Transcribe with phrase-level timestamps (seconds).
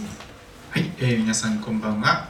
[0.00, 2.28] はい、えー、皆さんこんばんは。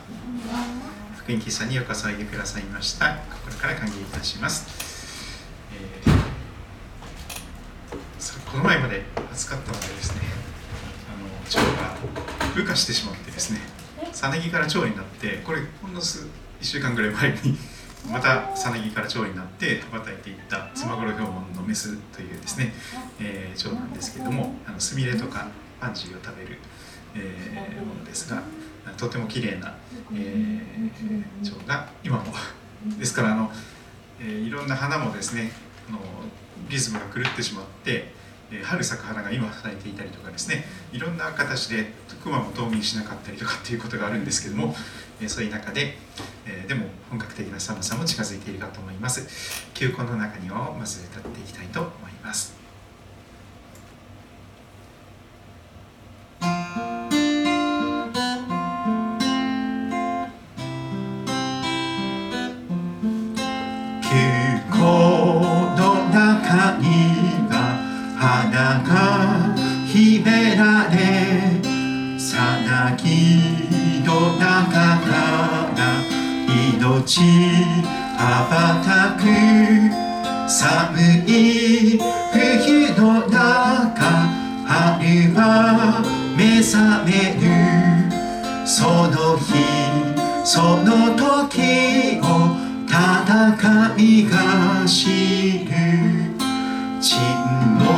[1.19, 3.19] 福音喫茶にようこそおいでくださいました。
[3.45, 5.47] 心から歓迎いたします。
[5.73, 10.23] えー、この前まで暑かったのでですね、
[11.09, 11.29] あの
[11.63, 11.97] 腸が
[12.57, 13.61] 孵化してしまってですね、
[14.13, 16.29] さなぎから腸になって、これほんの数1
[16.63, 17.57] 週間ぐらい前に
[18.11, 22.73] またさなぎから腸になって羽ばたいていった妻頃標本のメスというですね、
[23.21, 25.47] えー、腸なんですけれども、あのスミレとか
[25.81, 26.59] パンジーを食べる。
[27.15, 28.43] えー、ものですが
[28.97, 29.75] とても綺麗な、
[30.15, 32.25] えー、蝶が今も。
[32.99, 33.51] ですからあの、
[34.21, 35.53] えー、いろんな花もですね
[35.89, 35.99] あの
[36.69, 38.07] リズムが狂ってしまって、
[38.51, 44.75] えー、春咲く花が今咲いていたりとかですねいろんな形で熊も冬眠しなかったりとかっていうことがあるんですけども、
[45.21, 45.99] えー、そういう中で、
[46.47, 49.71] えー、でも本格的な寒さも近づいているかと思います。
[49.75, 52.60] 球根の中にをまず歌っていきたいと思います
[77.11, 79.27] ち羽ばたく
[80.49, 80.95] 寒
[81.27, 81.99] い
[82.33, 83.35] 冬の中
[84.65, 85.43] 春は
[86.37, 87.43] 目覚める。
[88.65, 89.59] その日
[90.45, 92.25] その時を
[92.87, 92.95] 戦
[93.99, 94.37] いが
[94.87, 95.71] 知る
[97.01, 97.11] 沈
[97.75, 97.91] 黙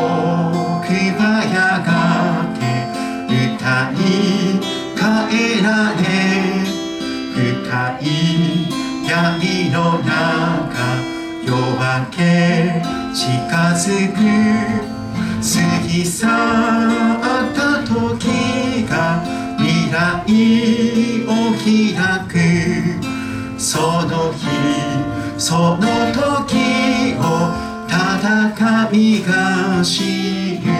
[1.20, 1.90] はやが
[2.56, 2.60] て
[3.28, 3.94] 歌い
[4.96, 5.00] 帰
[5.62, 5.68] ら
[6.00, 6.11] れ
[9.12, 10.08] 闇の中
[11.44, 12.82] 夜明け
[13.12, 13.20] 近
[13.76, 15.44] づく過
[15.86, 19.22] ぎ去った時が
[19.58, 20.00] 未来
[21.26, 21.28] を
[21.60, 21.68] 開
[22.26, 22.32] く
[23.60, 24.48] その日
[25.36, 25.82] その
[26.14, 27.52] 時を
[27.86, 30.72] 戦いが知る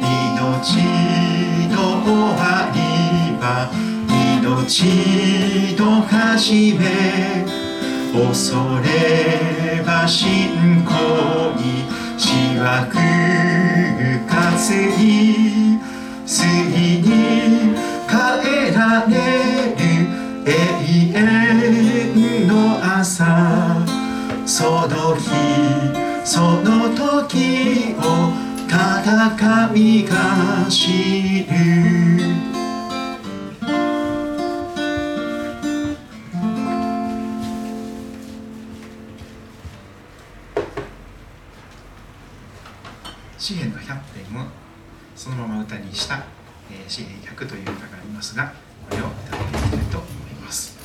[0.00, 0.99] 命
[4.66, 7.46] 命と始め
[8.12, 10.90] 恐れは信仰
[11.56, 11.88] に
[12.20, 12.92] しわく
[14.28, 15.78] 活い
[16.26, 17.74] ついに
[18.06, 18.12] 帰
[18.74, 19.14] られ
[19.76, 19.80] る
[20.44, 20.52] 永
[21.16, 23.24] 遠の朝
[24.44, 25.30] その日
[26.24, 28.04] その時を
[28.68, 32.39] 戦いが知る
[45.70, 46.24] 歌にした、
[46.72, 48.52] えー、詩篇100という歌がありますが
[48.88, 50.80] これを歌っていきたいと思います。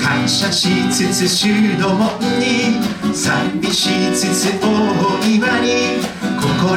[0.00, 1.48] 感謝しつつ主
[1.78, 2.80] の門に
[3.12, 6.74] 賛美しつつ大岩に心合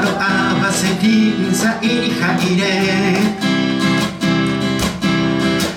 [0.61, 2.63] わせ臨在に入れ。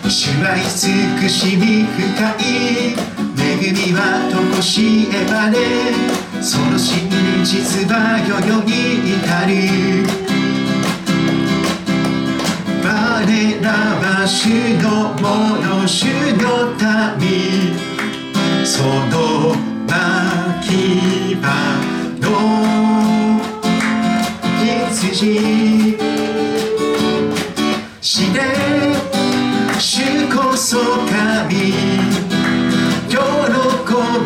[0.07, 1.97] 主は慈しみ深
[2.37, 2.93] い。
[3.41, 5.57] 恵みはとこしえばね。
[6.43, 7.09] その真
[7.43, 8.73] 実は世々に
[9.15, 9.53] 至る。
[12.85, 12.87] 我
[13.63, 14.51] らは主
[14.83, 16.05] のもの主
[16.37, 16.77] の
[17.19, 17.25] 民。
[18.67, 19.57] その
[20.61, 21.49] き場
[22.21, 22.27] の
[24.99, 25.97] 筋
[28.01, 28.41] して
[29.79, 30.77] 主こそ
[31.07, 31.73] 神。
[33.09, 33.17] 喜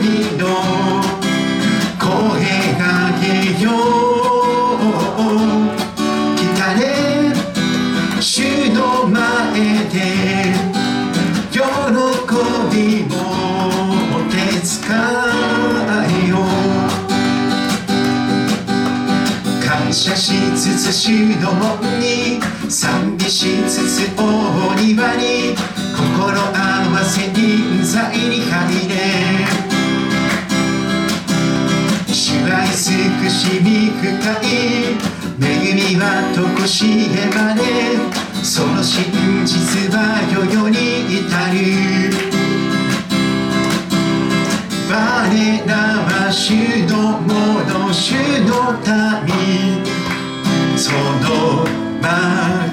[0.00, 0.81] びの
[21.12, 24.23] つつ主の門に賛美しつつ大
[24.76, 25.55] 庭に
[25.94, 28.94] 心合わせ臨在に入れ。
[32.09, 34.09] 主愛くしみ深
[34.41, 34.97] い
[35.38, 35.44] 恵
[35.75, 37.62] みはとこしえまで
[38.43, 39.99] その真実は
[40.32, 40.76] 世々に
[41.19, 41.58] 至る。
[44.88, 44.94] 我
[45.67, 46.55] らは主
[46.87, 47.29] のも
[47.69, 48.15] の主
[48.47, 48.81] の
[49.26, 49.92] 民。
[50.82, 51.62] sono
[52.00, 52.73] Makibano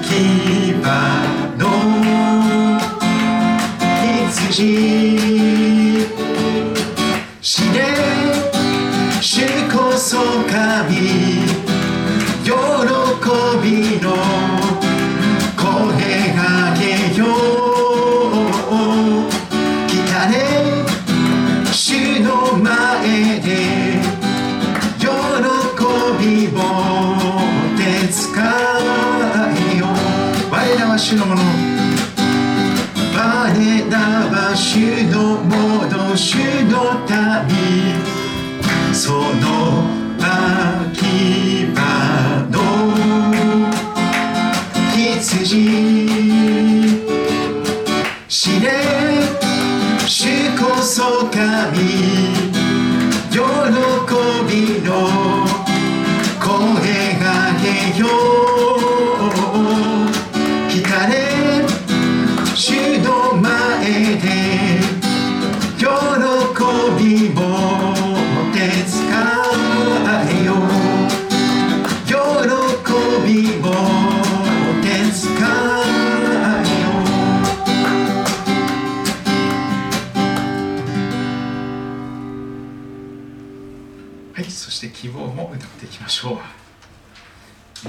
[84.32, 86.38] はいそして希望も歌っていきましょう、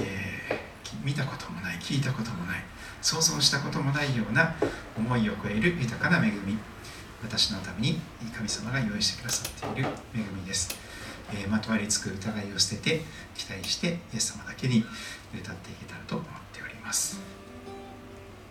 [0.58, 0.62] ー
[1.04, 2.62] 見たこともない聞いたこともない
[3.00, 4.54] 想像したこともないような
[4.96, 6.56] 思いを超える豊かな恵み。
[7.22, 8.00] 私のために
[8.36, 10.76] 神様が用意してくださっている恵みです、
[11.32, 13.00] えーまとわりつく疑いを捨てて
[13.36, 14.84] 期待してイエス様だけに。
[15.34, 17.18] 歌っていけたらと思っております。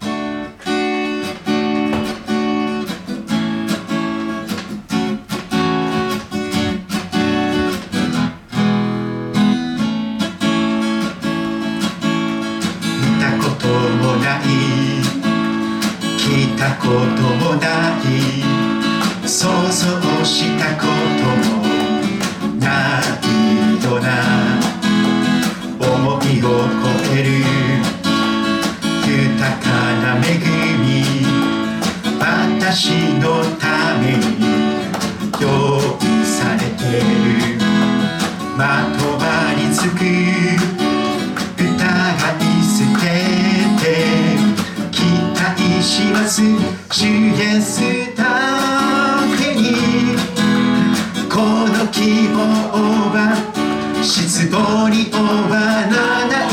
[0.02, 0.08] 見
[13.20, 14.42] たこともない
[16.18, 20.90] 聞いたこともない想像したこと
[21.50, 21.62] も
[22.60, 24.71] ないよな
[26.22, 27.30] を超える。
[29.08, 29.66] 豊か
[30.02, 30.30] な恵
[30.78, 30.86] み。
[32.20, 33.26] 私の
[33.58, 33.66] た
[33.98, 34.24] めに
[35.40, 35.46] 用
[36.00, 37.60] 意されてる。
[38.56, 38.62] ま
[38.98, 39.24] とわ
[39.58, 40.00] りつく。
[41.58, 43.04] 疑い捨て
[43.82, 43.84] て
[44.92, 44.96] 期
[45.34, 45.42] 待
[45.84, 46.42] します。
[46.92, 47.82] 主イエス
[48.16, 48.22] だ
[49.40, 49.62] けに。
[51.30, 52.38] この希望
[53.12, 53.51] は
[54.04, 56.52] 失望に終わらない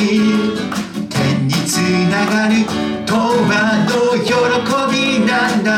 [1.08, 1.78] 天につ
[2.10, 2.54] ながる
[3.06, 3.48] 永遠
[3.86, 3.92] の
[4.22, 4.30] 喜
[4.92, 5.68] びなんだ。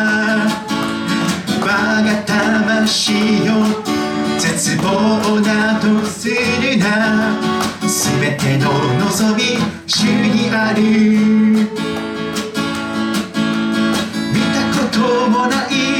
[1.62, 1.64] 我
[2.02, 3.52] が魂よ
[4.36, 6.34] 絶望などする
[6.78, 7.38] な。
[7.88, 9.42] すべての望み
[9.86, 10.82] 主にある。
[14.32, 14.98] 見たこと
[15.30, 15.99] もない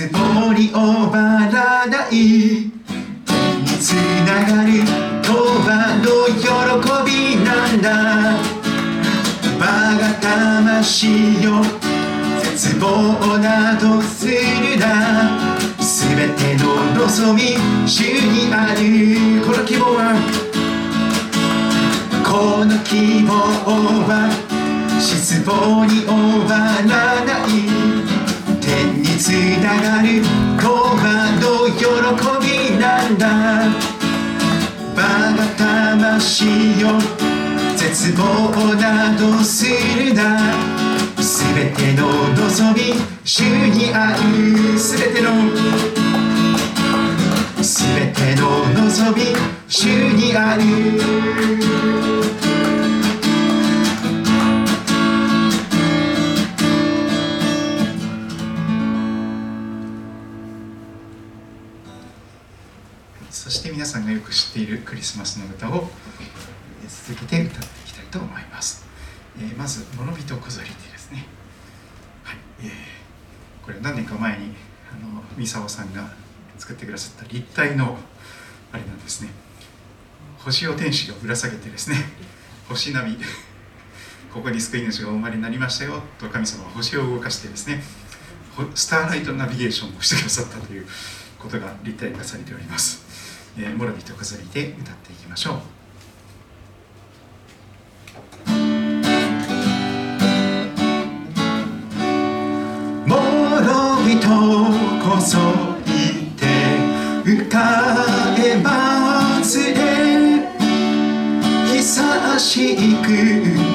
[0.00, 0.80] 失望に終
[1.12, 2.72] わらない。
[3.78, 4.80] つながる
[5.22, 5.28] 永
[5.68, 6.08] 遠の
[6.40, 6.40] 喜
[7.04, 7.88] びなんだ。
[9.58, 9.62] 我
[9.98, 11.60] が魂よ
[12.42, 14.32] 絶望などする
[14.78, 14.86] な。
[15.78, 16.64] すべての
[16.94, 19.42] 望み主にある。
[19.44, 20.16] この希望は
[22.24, 23.34] この希望
[24.08, 24.30] は
[24.98, 26.14] 失望に終
[26.48, 26.56] わ
[26.88, 27.29] らない。
[29.40, 30.08] 天につながる
[30.58, 30.64] 永
[30.96, 31.82] 遠の喜
[32.44, 33.24] びなんだ。
[34.94, 34.98] 我
[35.34, 36.88] が魂よ
[37.76, 38.20] 絶望
[38.76, 39.64] などす
[39.96, 40.38] るな。
[41.22, 42.94] すべての望み
[43.24, 45.30] 主にあるすべての
[47.62, 49.22] すべての望み
[49.68, 52.49] 主にある。
[63.30, 65.88] そして皆さんがよく知っているクリスマスの歌を
[66.88, 68.84] 続けて歌っていきたいと思います。
[69.38, 71.26] えー、まず「諸人こぞり」でですね、
[72.24, 72.36] はい。
[72.62, 74.54] えー、これ何年か前に
[74.90, 76.12] あの三沢さんが
[76.58, 77.98] 作ってくださった立体の
[78.72, 79.30] あれなんですね。
[80.38, 81.96] 星を天使がぶら下げてですね。
[82.68, 83.18] 星ナビ
[84.32, 86.02] ここに救い主がお生まれになりましたよ。
[86.18, 87.82] と神様は星を動かしてですね。
[88.74, 90.86] スターライトナビゲーションをしてくださったという
[91.40, 93.02] ことが立体化されております、
[93.58, 95.80] えー、モラビと飾りで歌っていきましょう。
[105.02, 105.38] こそ
[105.86, 106.46] いて
[107.24, 107.96] 浮か
[108.38, 109.58] えます。
[109.58, 110.48] れ
[111.66, 113.10] 久しく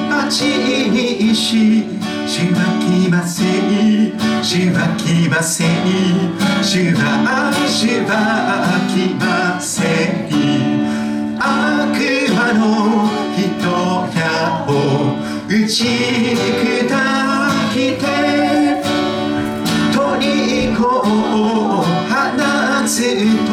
[0.10, 1.84] 待ちにし
[2.28, 4.44] しはきません。
[4.44, 6.45] しはきません。
[6.66, 8.10] しはしは
[8.90, 10.26] きません。
[11.38, 11.94] 悪
[12.34, 12.60] 魔の
[13.38, 13.46] 人
[14.18, 14.70] やを
[15.48, 16.90] 打ち砕
[17.72, 18.04] きて
[20.76, 21.86] 子を放
[22.88, 22.94] つ
[23.46, 23.52] と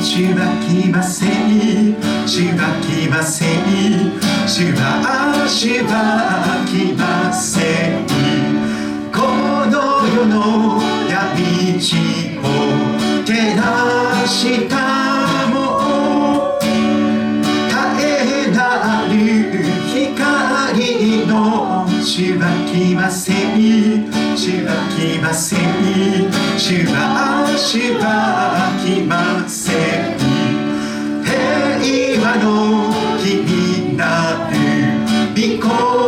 [0.00, 1.96] しはきません
[2.28, 3.50] しはきません。
[4.46, 8.06] しはしはきません。
[9.12, 9.18] こ
[9.66, 16.58] の世の闇地を照らしたも
[17.68, 17.74] 絶
[18.04, 18.58] えな
[19.08, 19.14] る
[19.92, 25.58] 光のしはきませんしはきません
[26.58, 30.16] しばしばきません
[31.24, 34.54] 平和の日になる
[35.34, 36.05] 御子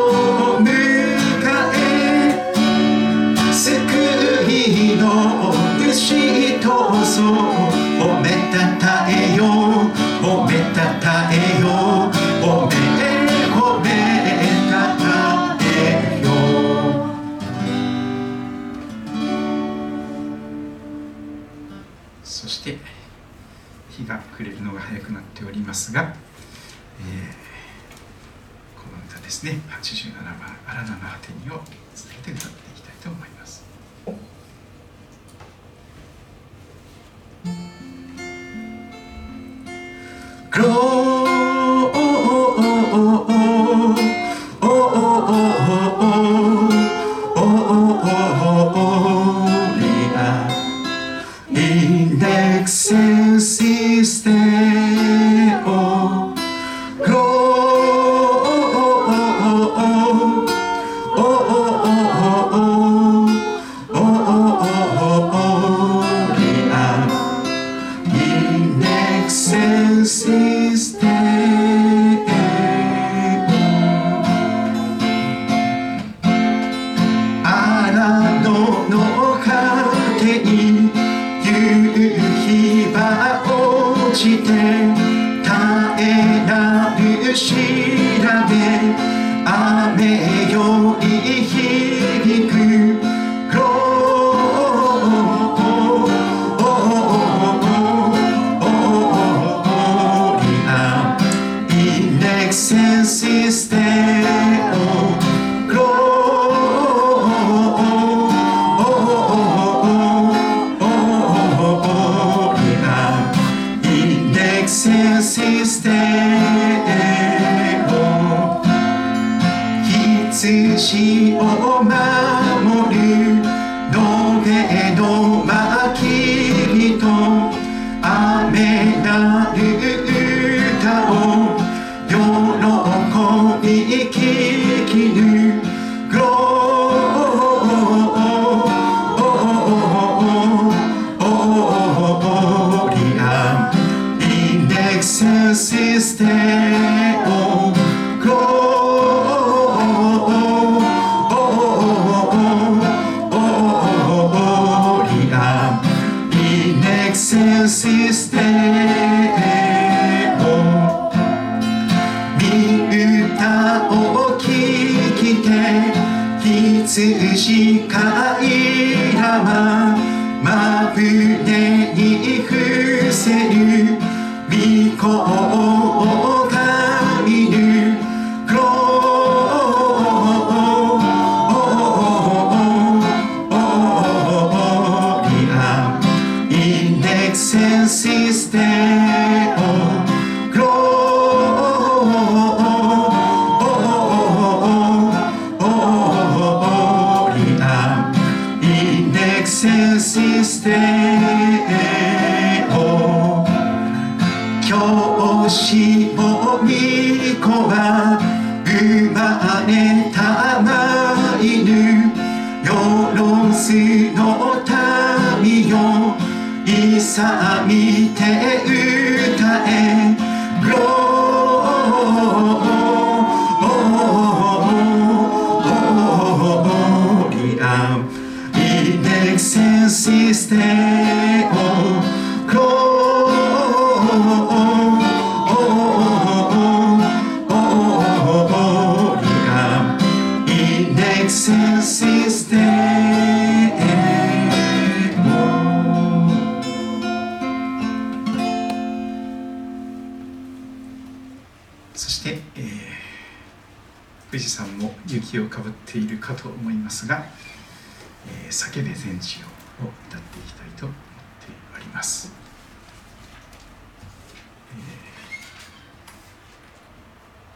[7.19, 7.58] と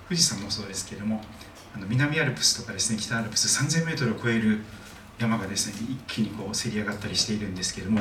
[0.08, 1.22] 富士山もそうですけれども
[1.74, 4.60] あの南アルプスとかですね北アルプス 3000m を超える
[5.18, 8.00] 山がですね一気にこうせり上がったりしているんですけれども、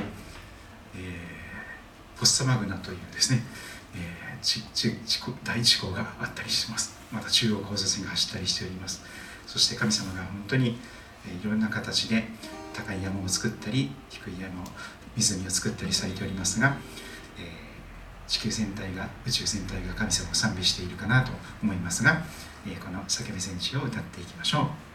[0.95, 1.41] えー
[2.17, 3.41] ポッサマグナというですね、
[3.95, 6.95] えーちち地庫大地庫があったりします。
[7.11, 9.01] また中央交差点が走ったりしております。
[9.47, 10.77] そして神様が本当に、
[11.27, 12.23] えーいろんな形で
[12.75, 14.65] 高い山を作ったり低い山を
[15.15, 16.77] 湖を作ったりされておりますが、
[17.39, 17.60] えー
[18.31, 22.23] 地球全体が宇宙全体が神様を賛美しているかなと思いますが、
[22.65, 24.90] えこの「叫び戦士」を歌っていきましょう。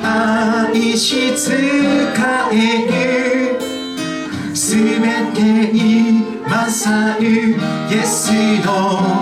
[0.00, 1.52] に愛し使
[2.52, 4.56] える。
[4.56, 4.82] すべ
[5.34, 7.56] てに勝る。
[7.90, 8.32] イエス
[8.64, 9.17] の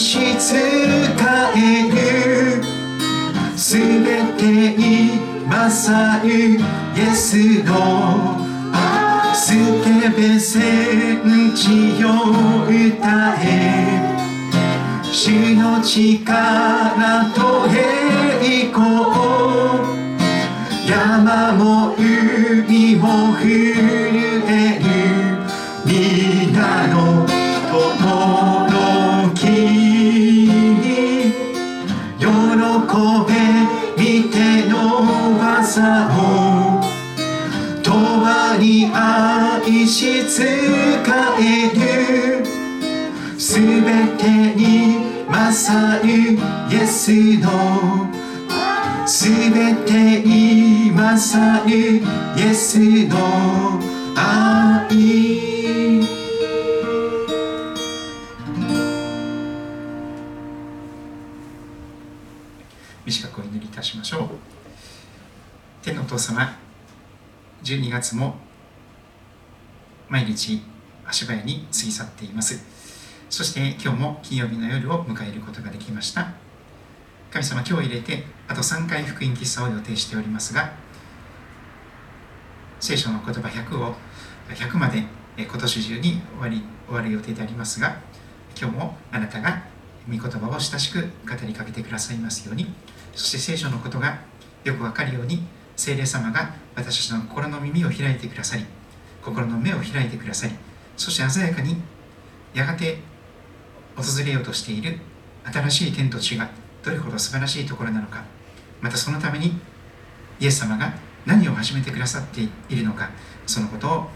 [0.00, 0.56] 愛し使
[1.54, 2.64] える
[3.54, 3.82] すべ
[4.38, 5.10] てに
[5.46, 6.62] 勝るイ
[6.96, 8.40] エスの
[9.34, 9.52] ス
[9.84, 12.08] ケベ戦地よ
[12.66, 13.44] 歌え。
[15.12, 18.80] 主の力と栄光
[20.88, 24.09] 山山も海も震
[51.38, 53.16] にイエスの
[54.16, 54.88] 愛。
[63.04, 64.28] 短くお祈りいたしましょう。
[65.82, 66.56] 天のお父様
[67.62, 68.34] 12月も
[70.08, 70.62] 毎日
[71.06, 72.60] 足早に過ぎ去っています。
[73.28, 76.32] そして今日も金曜日の夜を迎えることができました。
[77.30, 80.79] 神様今日入れてあと3回福音喫茶を予定しておりますが
[82.80, 83.94] 聖書の言葉100を
[84.48, 85.04] 100まで
[85.36, 87.96] 今年中に終わり終わる予定でありますが
[88.58, 89.62] 今日もあなたが
[90.08, 92.66] 御言葉を親しく語りかけてくださいますように
[93.14, 94.20] そして聖書のことが
[94.64, 95.42] よくわかるように
[95.76, 98.64] 聖霊様が私たちの心の耳を開いてくださり
[99.22, 100.54] 心の目を開いてくださり
[100.96, 101.76] そして鮮やかに
[102.54, 102.98] やがて
[103.96, 104.98] 訪れようとしている
[105.44, 106.50] 新しい天と地が
[106.82, 108.24] どれほど素晴らしいところなのか
[108.80, 109.58] またそのために
[110.40, 110.94] イエス様が
[111.30, 113.10] 何を始めてくださっているのか
[113.46, 114.08] そのことを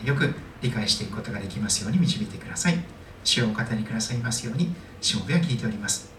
[0.00, 2.78] えーよく理解していくことができますように導いてください。
[3.24, 6.12] 主をお語りくださいますようにしもべは聞いております。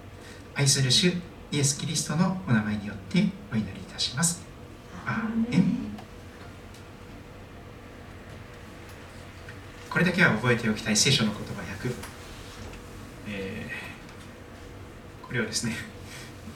[0.55, 1.13] 愛する主
[1.51, 4.43] イエス・キリストのお名前によってお祈りいたします。
[5.05, 5.63] アーメン。
[9.89, 11.93] これだけは覚えておきたい聖書の言葉100、
[13.29, 15.75] えーこれをですね、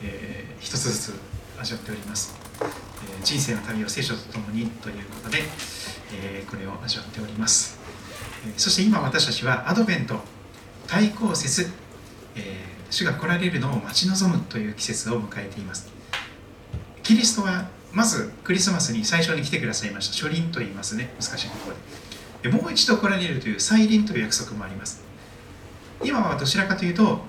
[0.02, 1.14] えー一つずつ
[1.58, 2.45] 味わっております、えー
[3.22, 5.42] 人生の旅を聖書とともにということで、
[6.12, 7.78] えこれを味わっております、
[8.46, 10.20] えそして今私たちはアドベント
[10.86, 11.70] 対抗節、
[12.36, 15.88] え主が来られるのを待ち望むという季節を迎えています。
[17.02, 20.26] キリストはまずクリスマスに最初に来てくださいました。
[20.26, 21.10] 初臨と言いますね。
[21.20, 21.76] 難しいところ
[22.42, 22.50] で。
[22.50, 25.02] でもう一度来られるという再臨という約束もあります。
[26.04, 27.20] 今はどちらかというと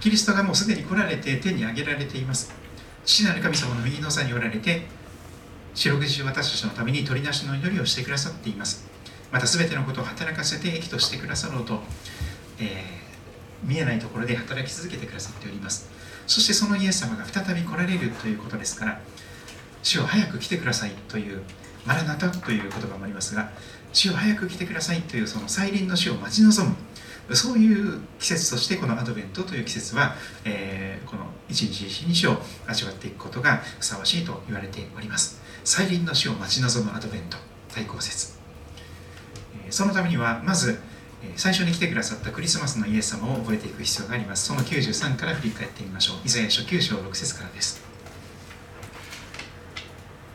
[0.00, 2.52] キリストがもうすでに来られて天に上げられています。
[3.06, 4.82] 父なる神様の右の座におられて
[5.74, 8.86] 四六時中私たちのために取りなしの祈りをしてくださっています。
[9.32, 11.80] また全てのことを働かせて益としてくださろうと、
[12.60, 13.06] えー
[13.64, 15.88] 見えないところで働き続けてくださっております。
[16.26, 19.00] そしてそのイエス様が再び来られるということですから
[19.82, 21.42] 主を早く来てくださいという
[21.86, 23.50] マラナタという言葉もありますが
[23.92, 26.76] 主を早く来てくださいというその再臨の主を待ち望む
[27.32, 32.36] そういう季節としてこのアドベントという季節は、えーこの一日一日を
[32.66, 35.40] 味わっていくことがふさわしいと言われております。
[35.64, 37.36] 再臨の主を待ち望むアドベント
[37.72, 38.34] 対抗節。
[39.70, 40.80] そのためにはまず
[41.36, 44.46] 最初に来てくださったクリスマスのイエス様を覚えていく必要があります。
[44.46, 46.16] その93から振り返ってみましょう。
[46.24, 47.80] イザヤ書9章6節からです。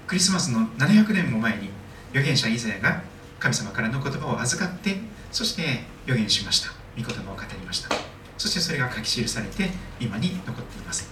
[0.08, 1.70] クリスマスの700年も前に
[2.12, 3.04] 預言者イザヤが
[3.40, 4.98] 神様からの言葉を預かって
[5.32, 6.81] そして預言しました。
[6.98, 7.90] 御言葉を語りました。
[8.38, 11.12] そしてそれが書き記されて今に残っています。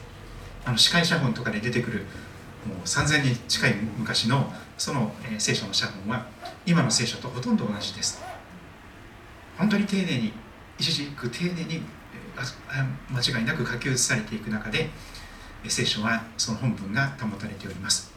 [0.66, 2.06] あの司会写本とかで出てくる
[2.68, 6.28] もう3000年近い昔のその、えー聖書の写本は
[6.66, 8.22] 今の聖書とほとんど同じです。
[9.58, 10.34] 本当に丁寧に
[10.78, 11.82] 一字一句丁寧に
[12.38, 14.90] え間違いなく書き写されていく中で
[15.64, 18.12] え聖書はその本文が保たれております。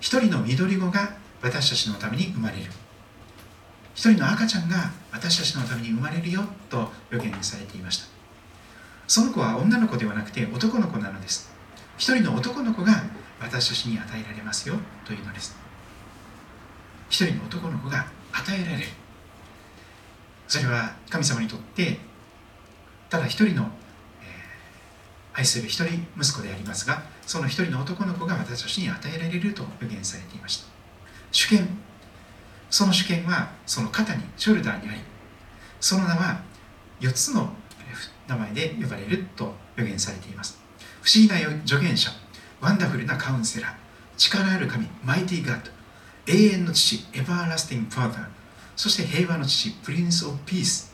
[0.00, 2.70] 一人の緑子が私たちのために生まれる。
[3.98, 8.06] 一人の赤ちゃんが私たちのために生まれるよと予言されていました。
[9.08, 11.50] その子は女の子ではなくて男の子なのです。
[11.96, 12.92] 一人の男の子が
[13.40, 15.56] 私たちに与えられますよというのです。
[17.10, 18.84] 一人の男の子が与えられる。
[20.46, 21.98] それは神様にとって
[23.10, 23.68] ただ一人の、
[24.22, 30.68] えー愛する一人息子でありますがその一人の男の子が私たちに与えられると予言されていました。
[31.32, 31.68] 主権
[32.70, 35.00] その主権はその肩に shoulder にあり
[35.80, 36.40] その名は
[37.00, 37.50] 4つの
[38.26, 40.58] 名前で呼ばれると予言されています。
[41.00, 42.10] 不思議な助言者
[42.60, 43.72] wonderful な counselor
[44.16, 45.70] 力ある神 Mighty God
[46.26, 48.26] 永遠の父 Everlasting Father
[48.76, 50.92] そして平和の父プリンス・オブ・ピース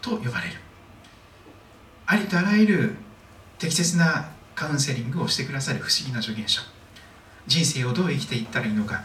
[0.00, 0.54] と呼ばれる。
[2.06, 2.94] ありとあらゆる
[3.58, 6.62] 適切なカウンセリングをしてくださる不思議な助言者。
[7.46, 9.04] 人生をどう生きていったらいいのか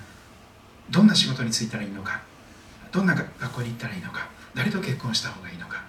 [0.91, 2.21] どんな仕事に就いたらいいのか
[2.91, 5.83] どんな学校に行ったらいいのか誰と結婚した方がいいのか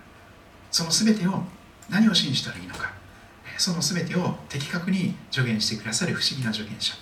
[0.70, 1.42] その全てを
[1.90, 3.02] 何を信じたらいいのか
[3.58, 6.94] その全てを的確に助言してくださる不思議な助言者。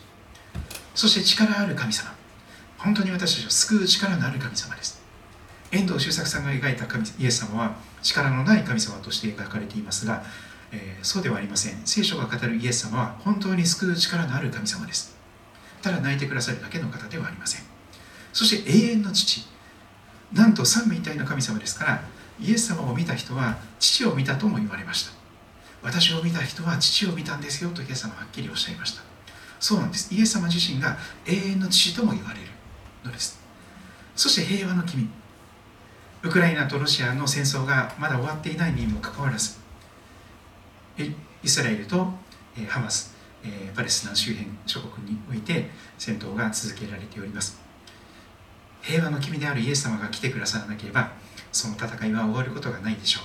[0.95, 2.13] そして力ある神様。
[2.77, 5.01] 本当に私たちを救う力のある神様です。
[5.73, 10.25] 遠藤周作さんが描いた神イエス様は力のない神様として描かれていますが、
[10.73, 11.81] えー、そうではありません。
[11.87, 15.17] 聖書が語るイエス様は本当に救う力のある神様です。
[15.81, 17.70] ただ泣いてくださるだけの方ではありません。
[18.33, 19.47] そして永遠の父。
[20.33, 22.05] なんと三位一体の神様ですから
[22.41, 25.13] イエス様を見た人は父を見たとも言われました。
[25.83, 29.03] 私を見た人は父を見たんですよとイエス様はっきりおっしゃいました。
[29.59, 30.15] そうなんです。
[30.15, 32.47] イエス様自身が永遠の父とも言われる
[33.05, 33.41] のです。
[34.15, 35.11] そして平和の君。
[36.23, 39.59] ウクライナとロシアの戦争がまだ終わっていないにもかかわらず
[40.99, 42.13] イスラエルと
[42.69, 43.15] ハマス
[43.75, 47.60] パレスチナ周辺諸国において戦闘が続けられております。
[48.83, 51.13] 平和の君であるイエス様が来てくださらなければ
[51.53, 53.25] その戦いは終わることがないでしょう。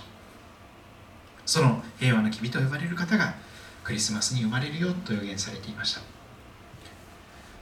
[1.46, 3.36] その平和の君と呼ばれる方が
[3.84, 6.02] クリスマスに生まれるよと予言されていました。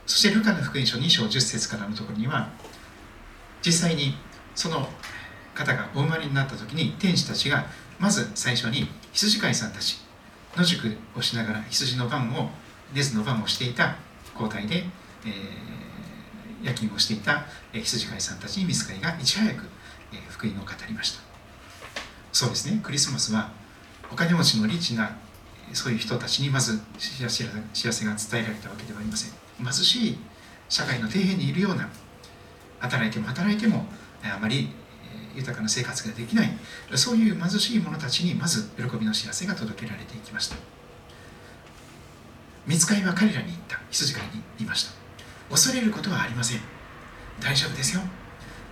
[0.06, 2.50] そしてルカの福音書2章10節からのところには
[3.64, 4.14] 実際に
[4.54, 4.88] その
[5.54, 7.66] 方がお生まれになった時に天使たちが
[7.98, 9.98] まず最初に羊飼いさんたち
[10.56, 12.50] 野宿をしながら羊の番を
[12.92, 13.96] 根津の番をしていた
[14.34, 14.84] 交代で、
[15.26, 15.73] えー、
[16.64, 19.64] 夜勤をしていた羊飼いさんたちに見つかりがいち早く、
[20.30, 21.22] 福音を語りました。
[22.32, 22.80] そうですね。
[22.82, 23.52] クリスマスは
[24.10, 25.16] お金持ちのリッチな
[25.72, 27.50] そういう人たちにまず知らせが
[28.14, 29.32] 伝えられたわけではありません。
[29.62, 30.18] 貧しい
[30.68, 31.88] 社会の底辺にいるような
[32.80, 33.86] 働いても働いても
[34.22, 34.70] あまり
[35.34, 36.50] 豊かな生活ができない
[36.94, 40.56] そういう貧しい者たちにまず喜びの知らせが届けられていきました。
[42.66, 43.78] 見つかりは彼らに言った。
[43.90, 45.03] 羊飼いに言いました。
[45.54, 46.60] 恐れることはありません。
[47.40, 48.02] 大丈夫ですよ。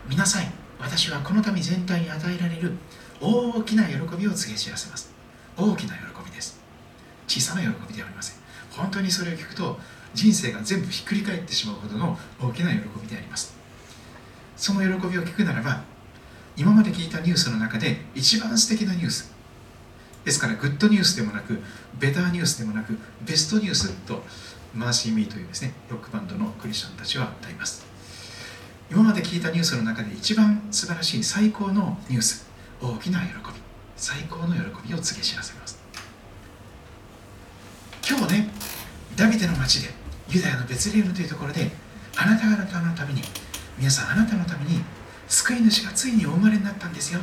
[0.09, 0.51] 見なさい。
[0.81, 2.73] 私はこの民全体に与えられる
[3.21, 5.15] 大きな喜びを告げ知らせます。
[5.57, 6.61] 大きな喜びです。
[7.29, 8.37] 小さな喜びではありません。
[8.73, 9.79] 本当にそれを聞くと
[10.13, 13.55] 人生が全部ひっくり返ってしまうほどの大きな喜びであります。
[14.57, 15.85] その喜びを聞くならば
[16.57, 19.33] 今まで聞いたニュースの中で一番素敵なニュース。
[20.25, 21.63] ですからグッドニュースでもなく
[22.01, 24.25] ベターニュースでもなくベストニュースと
[24.75, 27.85] マーシー・ミーというですねロックバンドのクリスチャンたちは歌います。
[28.91, 32.47] 今まで聞いたニュースの中で一番素晴らしい最高のニュース
[32.81, 33.63] 大きな喜び。
[33.97, 35.81] 最高の喜びを告げ知らせます。
[38.09, 38.51] 今日ね
[39.17, 39.91] ダビデの町で
[40.29, 41.71] ユダヤのベツレームというところで
[42.17, 43.23] あなた方のために
[43.79, 44.83] 皆さんあなたのために
[45.29, 47.21] 救い主がついにお生まれになったんですよ。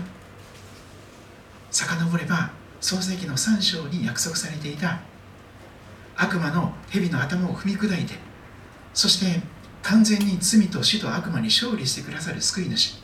[1.71, 5.01] 遡れば創世紀の3章に約束されていた
[6.19, 8.13] 悪魔の蛇の頭を踏み砕いて
[8.93, 9.41] そして
[9.81, 13.01] 完全に罪と死と悪魔に勝利してくださる救い主。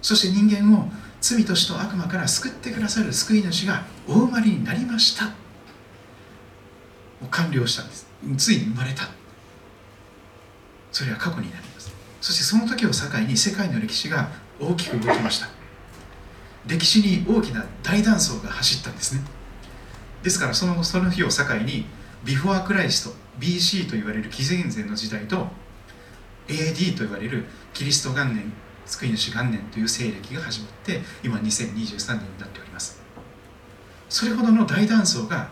[0.00, 0.88] そして人間を
[1.20, 5.26] 罪と死と悪魔から救ってくださる救い主がお生まれになりました。
[5.26, 5.32] も
[7.24, 8.06] う完了したんです。
[8.36, 9.08] ついに生まれた。
[10.92, 11.92] それは過去になります。
[12.20, 15.48] そしてその時を境に世界の歴史が大きく動きました。
[16.66, 19.20] 歴史に大きな大断層が走ったんですね。
[20.22, 21.86] ですからそのその日を境に
[22.26, 25.46] ビフォークライスト BC と言われる紀元前の時代と
[26.48, 28.52] AD と言われるキリスト元年
[28.84, 31.40] 救い主元年という西暦が始まって今2023
[32.18, 33.00] 年になっております。
[34.08, 35.48] それほどの大断層が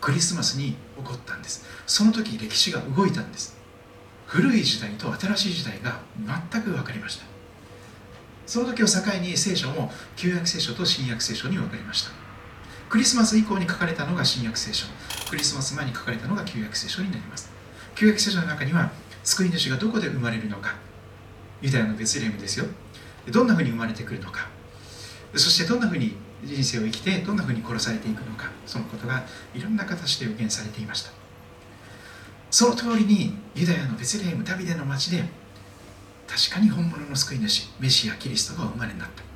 [0.00, 1.64] クリスマスに起こったんです。
[1.86, 3.56] その時歴史が動いたんです。
[4.26, 6.00] 古い時代と新しい時代が
[6.50, 7.24] 全く分かりました
[8.44, 12.25] その時を境に聖書も旧約聖書と新約聖書に分かりました。
[12.88, 14.86] クリスマス以降に書かれたのが新約聖書。
[15.28, 17.50] クリスマス前に書かれたのが旧約聖書になります。
[17.96, 18.92] 旧約聖書の中には
[19.24, 20.74] 救い主がどこで生まれるのか。
[21.60, 22.66] ユダヤのベツレームですよ。
[23.30, 24.48] どんなふうに生まれてくるのか。
[25.34, 28.50] そしてどんなふうに人生を生きてどんなふうに殺されていくのか。
[28.66, 31.10] そのことがいろんな形で予言されていました。
[32.50, 35.24] その通りにユダヤのベツレームダビデの町で
[36.28, 39.35] 確かに本物の救い主メシアキリストが生まれになった。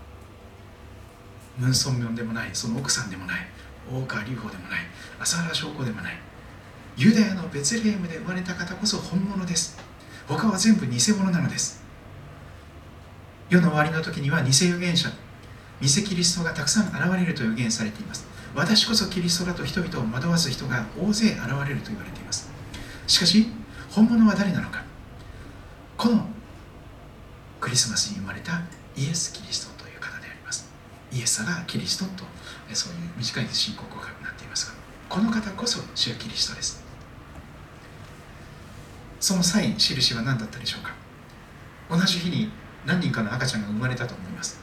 [1.60, 3.46] ムン・ソンミョンでもないその奥さんでもない
[3.88, 4.80] 大川隆法でもない
[5.20, 6.14] 浅原翔子でもない
[6.96, 9.78] ユダヤのベツレームで生まれた方こそ本物です。
[10.28, 11.82] 他は全部偽物なのです。
[13.48, 15.08] 世の終わりの時には偽預言者
[15.80, 18.26] 偽キリストがたくさん現れると予言されています。
[18.54, 22.50] 私こそキリストだと人々を惑わす人が大勢現れると言われています。
[23.06, 23.46] しかし
[23.90, 24.84] 本物は誰なのか。
[25.96, 26.26] この
[27.60, 28.60] クリスマスに生まれた
[28.96, 29.69] イエス・キリスト。
[31.12, 32.24] イエスがキリストと
[32.72, 34.74] そういう短い信仰告白になっていますが
[35.08, 36.84] この方こそ主はキリストです。
[39.18, 40.94] そのサイン印は何だったでしょうか？
[41.90, 42.50] 同じ日に
[42.86, 44.60] 何人かの赤ちゃんが生まれたと思います。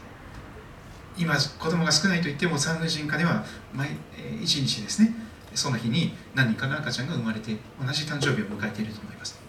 [1.17, 5.15] 今子供が少ないといっても産婦人科では毎1日ですね
[5.55, 9.39] その日に何人かの赤ちゃんが生まれて同じ誕生日を迎えていると思います。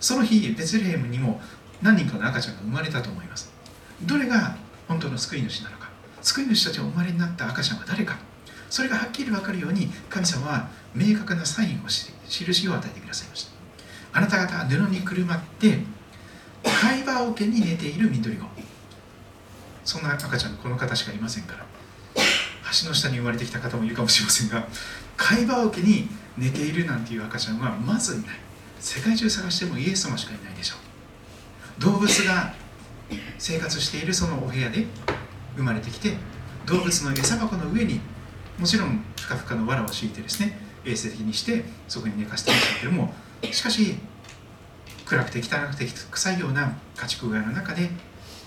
[0.00, 1.40] その日ベツレヘムにも
[1.82, 3.52] 何人かの赤ちゃんが生まれたと思います。
[4.02, 4.56] どれが
[4.88, 5.85] 本当の救い主なのか。
[6.26, 8.18] 救い主たちが生まれになった赤ちゃんは誰か。
[8.68, 13.52] それがはっきり分かるように神様は明確なサインをし印を与えてくださいました。
[14.12, 15.78] あなた方は布にくるまって
[16.64, 18.44] 会話桶に寝ている緑子。
[19.84, 21.64] そんな赤ちゃんこの方しかいませんから。
[22.82, 24.66] 橋の下に生まれてきた方もいるかもしれませんが
[25.16, 28.26] 会話桶に寝ているなんていう赤ちゃんはまずいない。
[28.80, 30.74] 世界中探してもイエス様しかいないでしょ
[31.78, 31.82] う。
[31.82, 32.52] 動物が
[33.38, 34.86] 生活しているそのお部屋で
[35.56, 36.14] 生まれてきて
[36.66, 38.00] 動物の餌箱の上に
[38.58, 43.12] もちろんふかふかの藁を敷いてですね衛生的にしてそこに寝かせてましたけども
[43.50, 43.96] しかし
[45.04, 47.88] 暗くて汚くて臭いような家畜小屋の中で、ま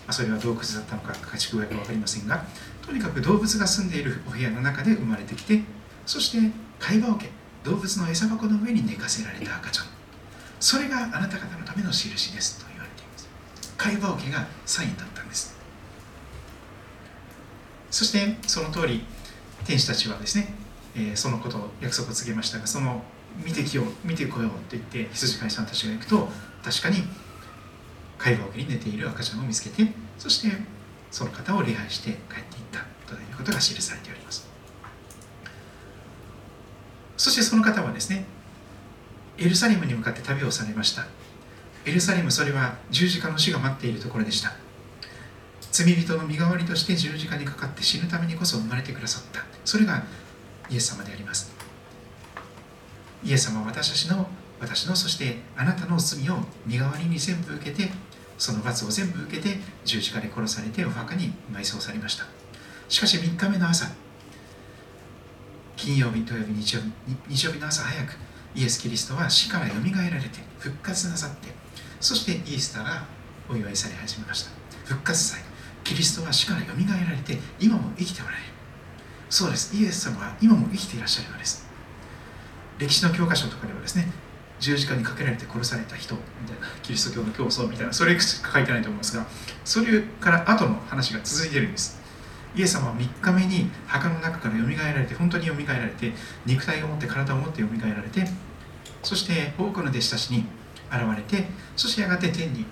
[0.08, 2.43] あ、それは洞窟だったのか家畜小屋か分かりませんが
[2.86, 5.62] とにかく動物が住んでいるお部屋の中で生まれてきて
[6.06, 7.32] そして会話を受け
[7.63, 9.86] 動物の餌箱の上に寝かせられた赤ちゃん。
[10.60, 13.30] それがあなた方のための印ですと言われています。
[13.78, 15.59] 会話桶がサインだったんです。
[17.91, 19.04] そしてその通り
[19.65, 20.54] 天使たちはですね、
[20.95, 23.04] えー、そのことを約束を告げましたがその
[23.43, 26.28] 見てきよう見てこようと言って羊飼いさんたちが行くと
[26.63, 27.04] 確かに
[28.17, 30.56] 会話桶に寝ている赤ちゃんを見つけてそして
[31.12, 34.47] その方を礼拝して帰っていったということが記されております。
[37.17, 38.25] そしてその方はですね
[39.38, 41.08] エルサレムに向かって旅をされました。
[41.86, 44.54] エルサレムそれは十字架の死が待っているところでした。
[45.71, 49.43] 罪人の身代わりとして十字架にかかって死ぬためにこそ生まれてくださった。
[49.65, 50.03] それが
[50.69, 51.51] イエス様であります。
[53.23, 54.27] イエス様は私たちの
[54.60, 57.89] 私のそしてあなたの罪を身代わりに全部受けて
[58.38, 62.25] その罰を全部受けて十字架で殺されてお墓に埋葬されました。
[62.88, 63.88] しかし3日目の朝
[65.75, 68.17] 金曜日土曜日日曜日日曜日の朝早く
[68.55, 71.49] イエス・キリストは死からよみがえられて復活なさって
[72.01, 73.05] そしてイースターが
[73.49, 74.51] お祝いされ始めました。
[74.86, 75.48] 復活祭。
[75.89, 78.43] キリストは死からよみがえられて今も生きておられる。
[79.28, 79.75] そうです。
[79.75, 81.67] イエス様は今も生きていらっしゃるのです。
[82.78, 84.06] 歴史の教科書とかではですね
[84.60, 89.25] 十字架にかけられて殺された人みたいなキリスト教の競争みたいなそれしか書いてないと思いますが
[89.65, 91.99] それから後の話が続いているんです。
[92.56, 96.13] イエス様は3日目に墓の中からよみがえられて本当によみがえられて
[96.45, 98.28] 肉体を持って体を持ってよみがえられて
[99.02, 100.45] そして多くの弟子たちに
[100.91, 102.65] 現れてそしてやがて天に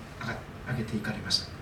[0.68, 1.57] 上げていかれました。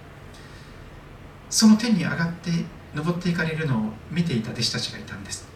[1.49, 2.51] その天に上がって
[2.95, 5.47] 登っていかれるのを見ていた弟子たちがいたんです。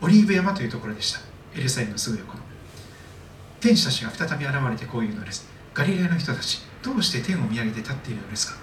[0.00, 1.20] オリーブ山というところでした。
[1.54, 2.40] エルサレムのすぐ横の。
[3.60, 5.46] 天使たちが再び現れてこういうのです。
[5.74, 8.58] ガリレアの人たちどうして天を見上げて立っているのですか？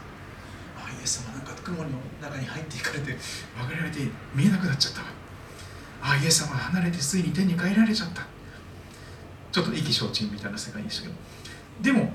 [0.77, 1.89] あイエス様なんか雲の
[2.21, 3.15] 中に入っていかれて
[3.57, 3.99] 分かれて
[4.33, 5.07] 見えなくなっちゃったわ。
[6.01, 8.25] あイエス様が離れてついに天に帰られちゃった。
[9.51, 11.13] ちょっと意気消沈みたいな世界でしたけど。
[11.81, 12.11] でも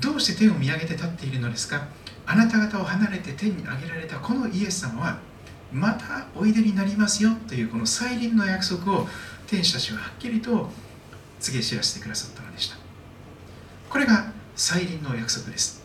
[0.00, 1.86] どうして天を見上げて立っているのですか？
[2.26, 5.18] あなた方を離れて天に上げられたこのイエス様は
[5.72, 9.08] またおいでになりますよというこの再臨の約束を
[9.46, 10.68] 天使たちははっきりと
[11.40, 12.76] 告げ知らせてくださったのでした。
[13.88, 15.82] これが再臨の約束です。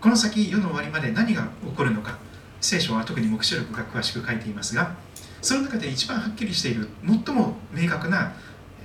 [0.00, 2.18] この先世の終わりまで何が起こるのか
[2.60, 4.94] 聖書は特に黙示録が詳しく書いていますが
[5.40, 8.32] その中で一番はっきりしている最も明確な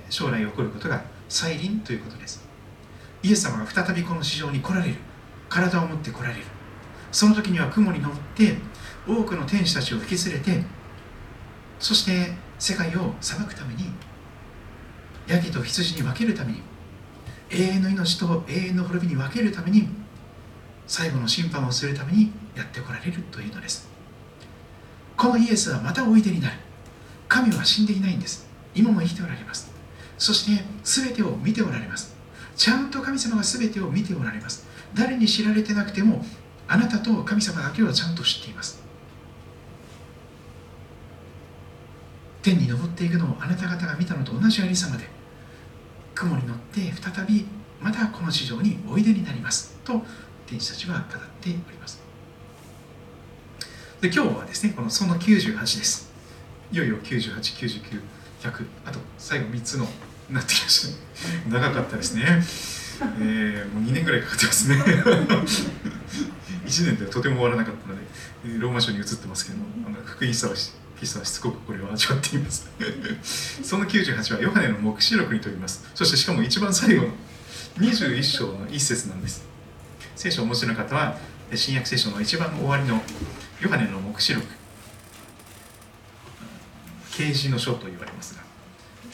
[0.08, 2.44] 将来起こることが再臨ということです。
[3.22, 4.96] イエス様が再びこの市場に来られる。
[5.52, 6.40] 体を持って来られる。
[7.10, 8.56] その時には雲に乗って
[9.06, 10.64] 多くの天使たちを引き連れて
[11.78, 13.92] そして世界を裁くために
[15.26, 16.62] ヤギと羊に分けるために
[17.50, 19.88] 永遠の命と永遠の滅びに分けるために
[20.86, 23.88] 最後の審判をするためにやってこられるというのです。
[25.18, 26.56] このイエスはまたおいでになる。
[27.28, 28.48] 神は死んでいないんです。
[28.74, 29.70] 今も生きておられます。
[30.16, 32.16] そして全てを見ておられます。
[32.56, 34.71] ちゃんと神様が全てを見ておられます。
[34.94, 36.24] 誰に知られてなくても
[36.68, 38.82] あなたと神様だけはちゃんと知っています。
[42.42, 45.04] 天に昇っていくのをあなた方が見たのと同じありさまで
[46.14, 47.46] 雲に乗って再び
[47.80, 49.76] またこの地上においでになります。
[49.84, 50.02] と
[50.46, 52.02] 天使たちは語っております。
[54.00, 56.10] で今日はですねこのその98です。
[56.72, 58.00] いよいよ9899
[58.42, 59.86] 100あと最後3つの
[60.30, 60.94] なってきまし
[61.44, 62.42] た、長かったですね。
[63.20, 64.76] えー、もう2年ぐらいかかってますね。
[66.64, 70.54] 1年ではとても終わらなかったのでローマ書に移ってますけどあの福音書は
[70.98, 72.70] ピスはしつこくこれを味わっています。
[73.62, 75.84] その98はヨハネの黙示録にとります。
[75.94, 77.08] そしてしかも一番最後の
[77.78, 79.44] 21章の一節なんです。
[80.14, 81.18] 聖書をお持ちの方は
[81.54, 83.02] 新約聖書の一番終わりの
[83.60, 84.62] ヨハネの黙示録。
[87.12, 88.42] 啓示の書と言われますが、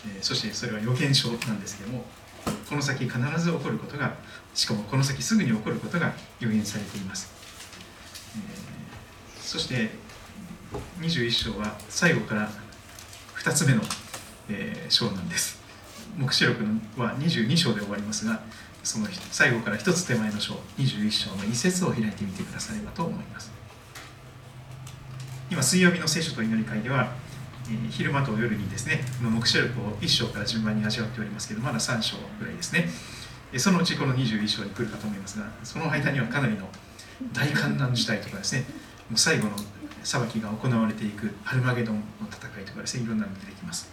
[0.07, 2.05] えそしてそれは予言書なんですけども
[2.69, 4.15] この先必ず起こることが
[4.55, 7.33] しかもこの先すぐに起こることが予言されています、
[8.37, 9.91] えー、そして
[11.01, 12.51] 21章は最後から
[13.37, 13.83] 2つ目の、
[14.51, 15.59] えー、章なんです。
[16.19, 18.41] 黙示録は22章で終わりますが
[18.83, 23.53] その最後から1つ手前の章21章の2節を開いてみてくださればと思います。
[25.51, 27.13] 今水曜日の聖書と祈り会では、
[27.91, 32.89] 昼間と夜にですね黙示録を1章から順番に味わっておりますけどまだ3章ぐらいですね。
[33.57, 36.69] そのうちこの21章に来るかと思いますがその間にはかなりの
[37.33, 38.65] 大観覧時代とかですね
[39.09, 39.57] もう最後の
[40.05, 43.91] 裁きが行われていくハルマゲドンの戦いとかですねいろんなのが出てきます。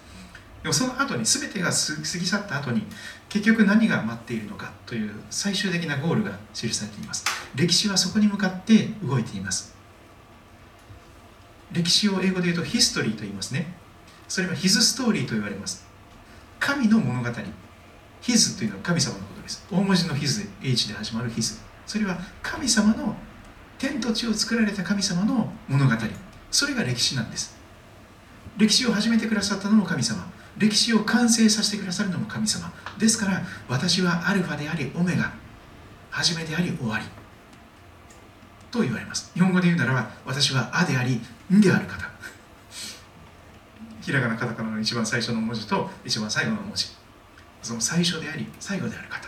[0.61, 2.87] でもその後に全てが過ぎ去った後に
[3.29, 7.23] 結局何が待っているのかという最終的なゴールが記されています。
[7.53, 9.74] 歴史はそこに向かって動いています。
[11.71, 13.73] 歴史を英語で言うとヒストリーと言いますね。
[14.27, 15.85] それはヒズストーリーと言われます。
[16.59, 17.29] 神の物語。
[18.21, 19.65] ヒズというのは神様のことです。
[19.71, 21.59] 大文字のヒズ H で始まるヒズ。
[21.85, 23.15] それは神様の
[23.77, 25.91] 天と地を作られた神様の物語。
[26.49, 27.55] それが歴史なんです。
[28.57, 30.25] 歴史を始めてくださったのも神様。
[30.57, 32.71] 歴史を完成させてくださるのも神様。
[32.97, 35.33] ですから私はアルファでありオメガ。
[36.09, 37.05] 初めであり終わり。
[38.71, 39.31] と言われます。
[39.33, 41.21] 日本語で言うならば私はアであり
[41.53, 42.09] んである方。
[44.01, 46.87] ひらがなカタカナの一番最初の文字と一番最後の文字。
[47.61, 49.27] その最初であり最後である方。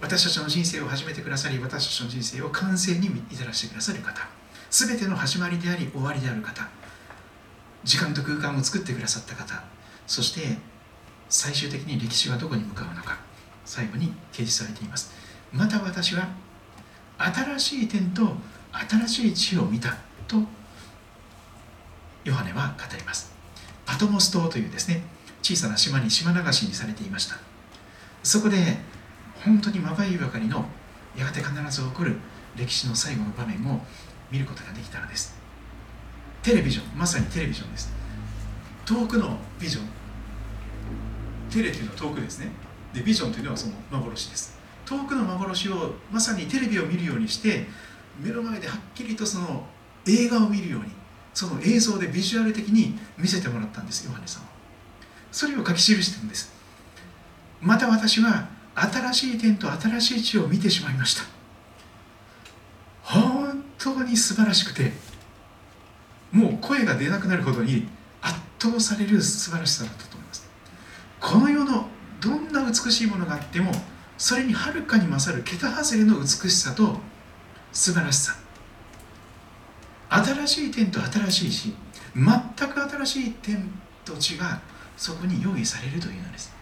[0.00, 4.26] 私たちの人生を始めてくださり私たちの人生を完成に至らせてくださる方。
[4.70, 6.68] 全ての始まりであり終わりである方。
[7.84, 9.62] 時間と空間を作ってくださった方。
[10.06, 10.58] そして
[11.28, 13.18] 最終的に歴史はどこに向かうのか。
[13.64, 15.12] 最後に掲示されています。
[15.52, 16.28] また私は
[17.18, 18.34] 新しい点と
[18.72, 19.96] 新しい地を見た
[20.26, 20.38] と
[22.24, 23.32] ヨハネは語ります。
[23.84, 25.02] パトモス島というですね
[25.42, 27.36] 小さな島に島流しにされていました。
[28.22, 28.78] そこで
[29.44, 30.64] 本当にまばゆいばかりの
[31.16, 32.16] やがて必ず起こる
[32.56, 33.80] 歴史の最後の場面を
[34.30, 35.36] 見ることができたのです。
[36.42, 37.92] テレビジョンまさにテレビジョンです。
[38.86, 39.84] 遠くのビジョン。
[41.50, 42.48] テレというのは遠くですね。
[42.94, 44.58] でビジョンというのはその幻です。
[44.86, 47.66] 遠くの幻をまさにテレビを見るようにして
[48.18, 49.66] 目の前ではっきりとその
[50.06, 50.88] 映画を見るように
[51.34, 54.48] その映像でビジュアル的に見せてもらったんですヨハネさんは。
[55.32, 56.54] それを書き記してるんです。
[57.60, 61.24] また私は新しい天と新しい地を見てしまいました。
[63.02, 64.92] 本当に素晴らしくて
[66.30, 67.86] もう声が出なくなるほどに
[68.22, 70.48] 圧倒される素晴らしさだったと思います。
[71.20, 71.88] この世の
[72.20, 73.72] どんな美しいものがあっても
[74.16, 76.98] それにはるかに勝る桁外れの美しさと
[77.72, 78.43] 素晴らしさ。
[80.22, 81.74] 新しい天と新しい地
[82.14, 83.68] 全く新しい天
[84.04, 84.60] と地が
[84.96, 86.54] そこに用意されるというのです。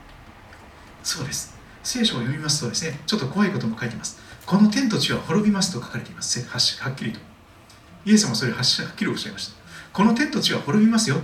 [1.03, 1.55] そうです。
[1.82, 4.18] 聖書を読みますとですねちょっと怖いことも書いてます。
[4.46, 6.40] この天と地は滅びますと書かれています。
[6.40, 7.18] はっきりと。
[8.05, 8.64] イエス様はそれをはっ
[8.96, 9.55] きりおっしゃいました。
[9.92, 11.16] この天と地は滅びますよ。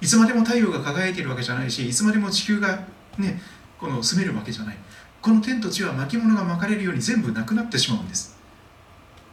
[0.00, 2.86] いつまでも太陽が輝いているわけじゃないしいつまでも地球が
[3.18, 3.40] ね
[3.80, 4.76] この住めるわけじゃない。
[5.20, 8.36] この天と地は巻物が巻かれるように全部なくなってしまうんです。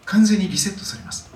[0.05, 1.30] 完全にリセットされます。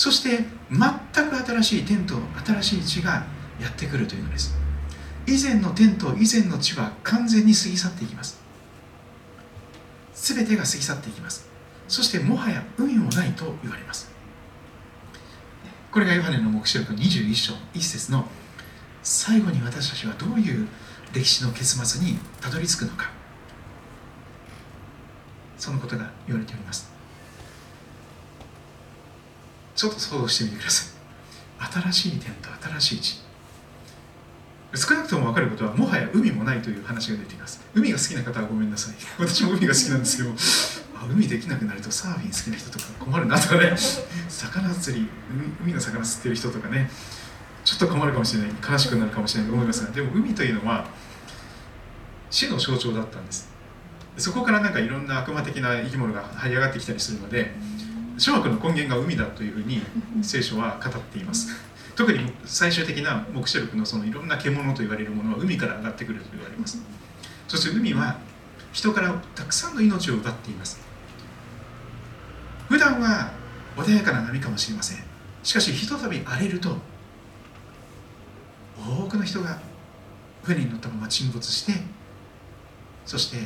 [0.00, 2.14] そして全く新しい天と
[2.46, 3.26] 新しい地が
[3.60, 4.56] やってくるというのです。
[5.26, 8.40] 以前の天と以前の地は完全に過ぎ去っていきます。
[10.14, 11.50] 全てが過ぎ去っていきます。
[11.86, 14.10] そしてもはや海もないと言われます。
[15.92, 18.24] これがヨハネの黙示録21章1節の
[19.02, 20.66] 最後に私たちはどういう
[21.12, 23.10] 歴史の結末にたどり着くのか。
[25.58, 26.89] そのことが言われております。
[29.80, 30.92] ちょっと想像してみてくださ
[31.58, 31.90] い。
[31.90, 33.22] 新しい点と新しい地。
[34.74, 37.62] 少なくとも分かることはもはや海もないという話が出ています。
[37.72, 38.94] 海が好きな方はごめんなさい。
[39.18, 40.34] 私も海が好きなんですけど
[41.00, 43.74] あ海できなくなるとサーフィン好きな人とか困るなとかね。
[44.28, 45.08] 魚釣り
[45.62, 46.90] 海の魚釣ってる人とかね。
[47.64, 48.50] ちょっと困るかもしれない。
[48.72, 49.92] 悲しくなるかもしれないと思いますが。
[49.92, 50.88] でも海というのは
[52.28, 53.48] 死の象徴だったんです。
[54.18, 57.54] そこからなんかいろんな悪魔的な生き物が這い上がってきたりするので
[58.20, 59.80] 諸悪の根源が海だというふうに
[60.22, 61.48] 聖書は語っています。
[61.96, 66.82] 特に最終的な黙示録のそのいろんな獣と言われるものは海から上がってくると言われます。
[67.48, 68.18] そして海は
[68.72, 70.78] 人からたくさんの命を奪っています。
[72.68, 73.32] 普段は
[73.74, 75.02] 穏やかな波かもしれません。
[75.42, 76.76] しかしひとたび荒れると
[78.76, 79.58] 多くの人が
[80.42, 81.72] 船に乗ったまま沈没して
[83.06, 83.38] そして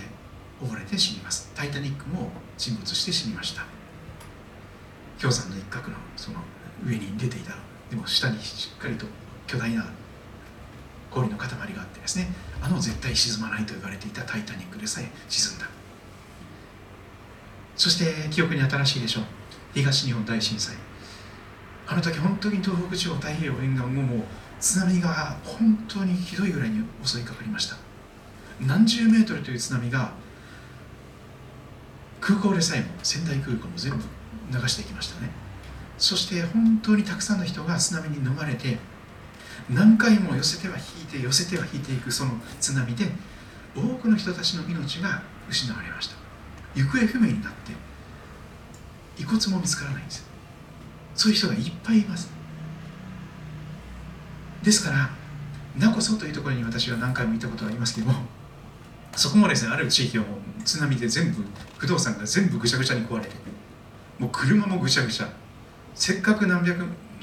[0.61, 1.53] 溺れて死にます。
[1.55, 3.74] タイタニックも沈没して死にました
[5.21, 6.39] 氷山の一角のその
[6.87, 7.55] 上に出ていた
[7.91, 9.07] でも下にしっかりと
[9.47, 9.87] 巨大な
[11.11, 12.29] 氷の塊があってですね
[12.61, 15.67] あの絶対沈まないと言われていたタイタニックでさえ沈んだ。
[17.77, 19.25] そして記憶に新しいでしょう。
[19.75, 20.77] 東日本大震災。
[21.87, 24.21] あの時本当に東北地方太平洋沿岸ももう
[24.61, 27.77] 津波が本当にひどいぐらいに襲いかかりました。
[28.61, 30.13] 何十メートルという津波が
[32.21, 34.05] 空港でさえも仙台空港も全部
[34.55, 35.31] 流していきましたね。
[35.99, 38.79] そして本当にたくさんの人が津波に飲まれて
[39.71, 43.05] 何回も寄せては引いて寄せては引いていくその津波で
[43.75, 46.17] 多くの人たちの命が失われました。
[46.75, 47.73] 行方不明になって
[49.21, 50.27] 遺骨も見つからないんです。
[51.15, 52.29] そういう人がいっぱいいます。
[54.63, 55.11] ですから
[55.77, 58.15] 名こそというところに私は何回も行ったことがありますけども
[59.15, 61.45] そこもですねある地域はもう津波で全部
[61.77, 63.37] 不動産が全部ぐちゃぐちゃに壊れて
[64.19, 65.29] もう車もぐちゃぐちゃ。
[65.95, 66.81] せっかく何百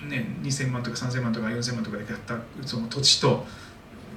[0.07, 3.45] ね2000万とか3000万とか4000万とかで買ったその土地と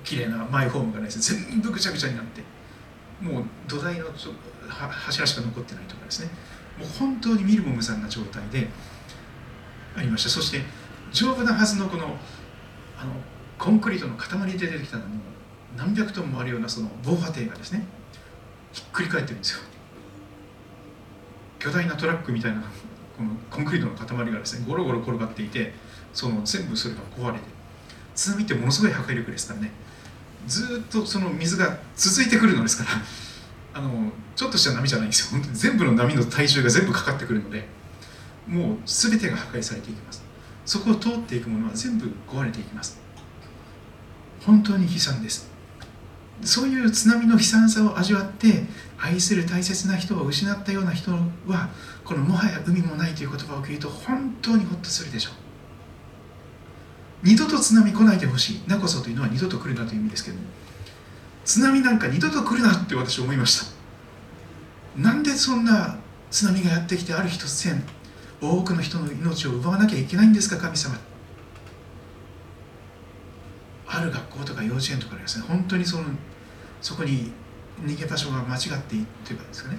[0.03, 2.43] 綺麗なマイホームがね全部ぐちゃぐちゃになって。
[3.21, 4.07] もう土台の
[4.69, 6.31] 柱しか残ってないとかですね。
[6.79, 8.69] もう本当に見るも無残な状態で
[9.97, 10.31] ありました。
[10.31, 10.61] そして
[11.13, 12.17] 丈夫なはずのこの
[12.99, 13.13] あの
[13.59, 15.15] コンクリートの塊で出てきたのも
[15.77, 17.87] 何百トンもあるようなその防波堤がですね
[18.73, 19.61] ひっくり返ってるんですよ。
[21.65, 22.61] 巨大なトラックみたいな
[23.17, 25.73] このコンクリートの塊がですねゴロゴロ転がっていて
[26.13, 27.45] その全部それが壊れて
[28.15, 29.73] 津波ってものすごい破壊力ですからね。
[30.47, 32.91] ずっとその水が続いてくるのですから
[33.73, 35.41] あのちょっとした波じゃないんですよ。
[35.41, 37.67] 本当に全部の波の体重が全部かかってくるので
[38.47, 40.23] もう全てが破壊されていきます。
[40.67, 43.01] そこを通っていくものは全部壊れていきます。
[44.45, 45.51] 本当に悲惨です。
[46.43, 48.65] そういう津波の悲惨さを味わって
[48.99, 51.13] 愛する大切な人を失ったような人
[51.47, 51.71] は
[52.05, 55.35] このもはや海もないという言葉を聞いると本当にホッとするでしょう。
[57.23, 58.69] 二度と津波来ないでほしい。
[58.69, 60.43] なこそというのは二度と来るなという意味ですけども。
[61.45, 63.67] 津波なんか二度と来るなって私思いました。
[64.97, 65.99] なんでそんな
[66.31, 67.83] 津波がやってきてある日突然
[68.41, 70.97] 多くの人の命を奪わなきゃいけないんですか神様。
[73.87, 76.05] ある学校とか幼稚園とかですね本当にその
[76.81, 77.33] そこに
[77.83, 79.79] 逃げ場所が間違っていというかですかね。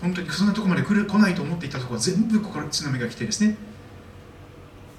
[0.00, 3.56] 本当にそんなとこまで来る来ないと思っていたところは全部ここから津波が来てですね。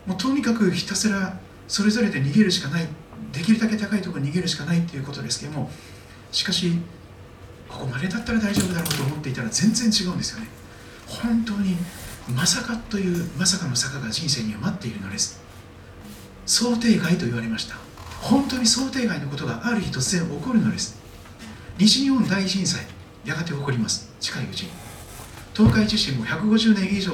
[0.05, 2.87] もうとにかくひたすらそれぞれで逃げるしかない。
[3.31, 5.71] できるだけ高いところに逃げるしかないということですけども。
[6.31, 6.77] しかし
[7.69, 10.47] ここまでだったら大丈夫だろうと思っていたら全然違うんですよね。
[11.07, 11.77] 本当に
[12.35, 15.41] まさかというまさかの坂が人生には待っているのです。
[16.45, 17.75] 想定外と言われました。
[18.21, 21.04] 本当に想定外のことがある日突然起こるのです。
[21.77, 22.85] 西日本大震災
[23.25, 24.09] やがて起こります。
[24.21, 24.69] 近いうちに。
[25.53, 27.11] 東海地震も150年以上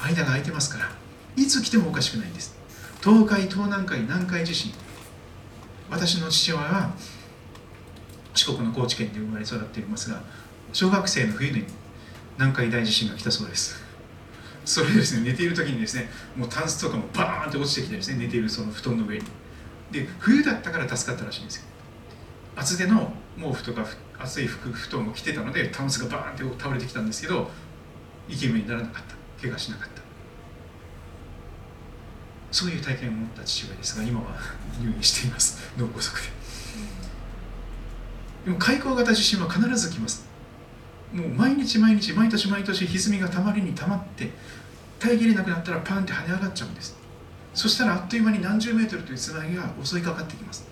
[0.00, 0.90] 間が空いてますから
[1.36, 2.54] いつ来てもおかしくないんです。
[3.02, 4.70] 東海東南海南海地震。
[5.90, 6.94] 私の父親は
[8.34, 10.22] 四国の高知県で生まれ育っていますが
[10.72, 11.64] 小学生の冬に
[12.36, 13.82] 南海大地震が来たそうです。
[14.66, 19.24] それでですね寝ている時にですねもうタンスとかもバーンって落ちてきてですね寝ているその布団の上に。
[19.90, 21.71] で冬だったから助かったらしいんですよ。
[22.56, 23.86] 厚手の毛布とか
[24.18, 27.50] 厚い服布団を着てたのでタンスがバーンって倒れてきたんですけど
[28.28, 29.14] 生き埋めにならなかった。
[29.40, 30.02] 怪我しなかった。
[32.52, 34.26] そういう体験を持った父親ですが今は
[34.80, 35.72] 入院しています。
[35.76, 36.28] 脳梗塞で。
[38.44, 40.28] でも開口型地震は必ず来ます。
[41.12, 44.30] もう毎日毎日毎年毎年歪みがたまりにたまって
[44.98, 46.96] 耐えきれなくなったらパンって跳ね上がっちゃうんです。
[47.54, 50.66] そしたらあっという間に何十メートルという津波が襲いかかってきます。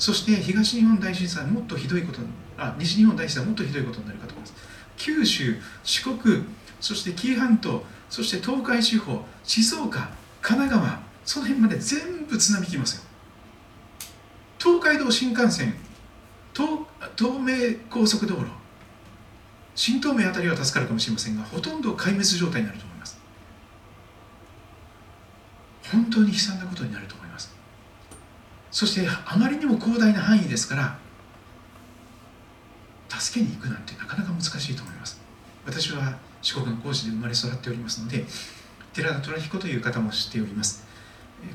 [0.00, 2.20] そして東日本大震災もっとひどいこと
[2.56, 4.54] あ西日本大震災もっとひどいことになるかと思います。
[4.96, 6.44] 九州四国
[6.80, 13.02] そして紀伊半島そして東海地方静岡神奈川その辺まで全部津波来ますよ。
[14.58, 15.74] 東海道新幹線
[16.54, 16.80] 東
[17.16, 18.46] 東名高速道路
[19.74, 23.20] 新東名あたりは助かるかもしれませんがほとんど壊滅状態になると思います。
[25.92, 27.19] 本当に悲惨なことになると
[28.70, 30.98] そしてあまりにも広大な範囲ですから
[33.18, 35.20] 助けに行くなんてなかなか難しいと思います。
[35.66, 38.24] 私は四国の高知で生まれ育っておりますので
[38.94, 40.84] 寺田虎彦という方も知っております。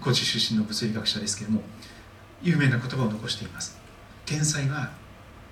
[0.02, 1.64] 高知出身の物理学者ですけれども
[2.42, 3.80] 有名な言葉を残しています。
[4.26, 4.92] 天災は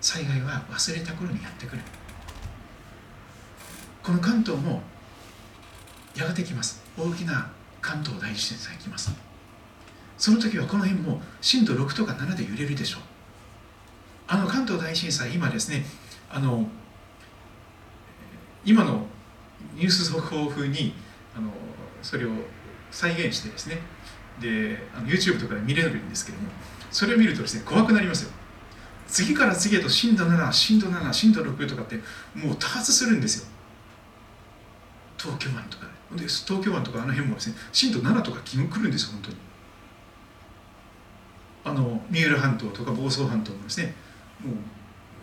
[0.01, 1.81] 災害は忘れた頃にやってくる。
[4.03, 4.81] この関東も
[6.15, 6.83] やがて来ます。
[6.97, 7.49] 大きな
[7.81, 9.32] 関東大震災来ます。
[10.17, 13.01] その時はこの辺も震度6とか7で揺れるでしょう。
[14.27, 15.85] あの関東大震災今ですね
[16.29, 16.67] あの
[18.65, 19.05] 今の
[19.75, 20.93] ニュース速報風に
[21.35, 21.49] あの
[22.01, 22.29] それを
[22.89, 23.79] 再現してですね
[24.39, 26.47] であの YouTube とかで見れるんですけども
[26.91, 28.31] それを見るとですね怖くなりますよ。
[29.07, 31.97] 次から次へと震度7震度7震度6とかって
[32.33, 33.47] もう多発するんですよ。
[35.17, 35.85] 東京湾とか
[36.15, 39.37] で東京湾とかあの辺もですね震度7とか来るんですよ本当に。
[41.63, 43.93] あの三浦半島とか房総半島もですね
[44.43, 44.55] もう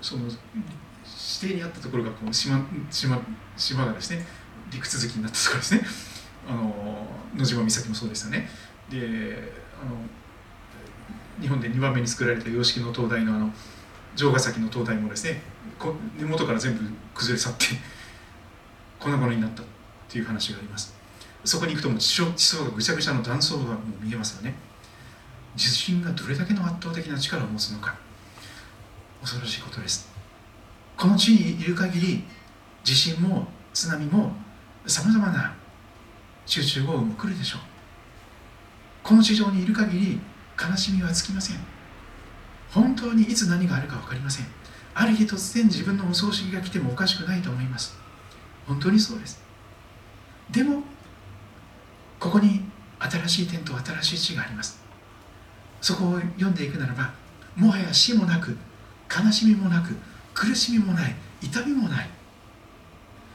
[0.01, 3.21] その指定にあったところがこう島島
[3.57, 4.27] 島がですね
[4.71, 5.83] 陸続きになったところですね。
[6.49, 8.49] あの野島岬もそうですよね。
[8.89, 9.97] であの
[11.41, 13.51] 日本で2番目に作られた洋式の灯台のあの
[14.17, 15.43] 城ヶ崎の灯台もですね
[16.19, 16.85] 根元から全部
[17.15, 17.67] 崩れ去って
[18.99, 19.67] 粉々になったっ
[20.09, 20.95] ていう話があります。
[21.45, 24.55] そこに行くともう地層がぐちゃぐちゃの断層がもう見えますよね。
[25.57, 27.97] 地震がどれだけの圧倒的な力を持つのか。
[29.21, 30.09] 恐ろしいことです。
[30.97, 32.25] この地にいる限り
[32.85, 34.33] 地震も津波も
[34.87, 35.55] さまざまな
[36.47, 37.61] 集中豪雨も来るでしょう。
[39.03, 40.21] この地上にいる限り
[40.61, 41.57] 悲しみはつきません。
[42.71, 44.47] 本当にいつ何があるか分かりません。
[44.95, 47.97] ある日突然自分のお葬式が来てもおかしくないと思います。
[48.67, 49.43] 本当にそうです。
[50.51, 50.83] でも
[52.19, 52.65] ここに
[52.99, 54.80] 新しい天と新しい地があります。
[55.81, 57.13] そこを読んでいくならば
[57.57, 58.57] もはや死もなく
[59.09, 59.95] 悲しみもなく
[60.35, 62.09] 苦しみもない痛みもない。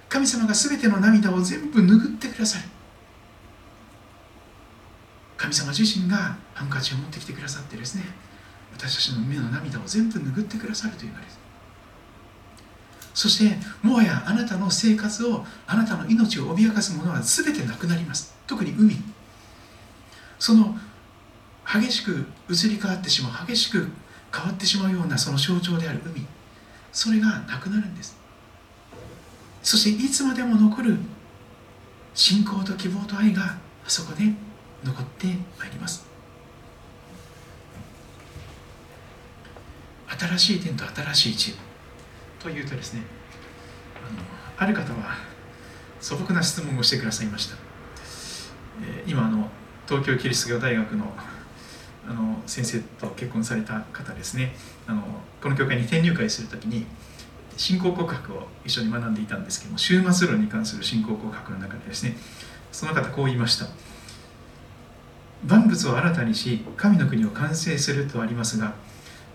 [0.08, 2.66] 神様が全ての涙を全部拭ってくださる。
[5.36, 8.04] 神様自身がハンカチを持ってきてくださってですね
[8.74, 11.40] 私たちの目の涙を全部拭ってくださるというのです。
[13.14, 18.34] そしてもはやあなたの生活をあなたの命を脅かすものは全てなくなります。
[18.46, 18.98] 特に海。
[20.38, 20.78] その
[21.66, 23.88] 激しく移り変わってしまう激しく
[24.34, 26.26] 変わってしまうようなその象徴である海。
[26.92, 28.18] それがなくなるんです。
[29.64, 30.98] そしていつまでも残る
[32.14, 34.24] 信仰と希望と愛があそこで
[34.84, 35.28] 残って
[35.60, 36.06] まいります。
[40.08, 41.66] 新しい点と新しい地。
[42.46, 43.02] というとですね
[44.58, 45.18] あのある方は
[46.00, 47.56] 素朴な質問をしてくださいました、
[48.84, 49.50] えー、今あの
[49.88, 51.12] 東京キリスト教大学の
[52.08, 54.54] あの先生と結婚された方ですね。
[54.88, 55.02] あの
[55.42, 56.86] この教会に転入会する時に
[57.58, 62.18] 信仰告白を一緒に学んでいたんですけども終末論に関する信仰告白の中でですね
[62.72, 63.68] その方こう言いました
[65.46, 68.76] 万物を新たにし神の国を完成するとありますが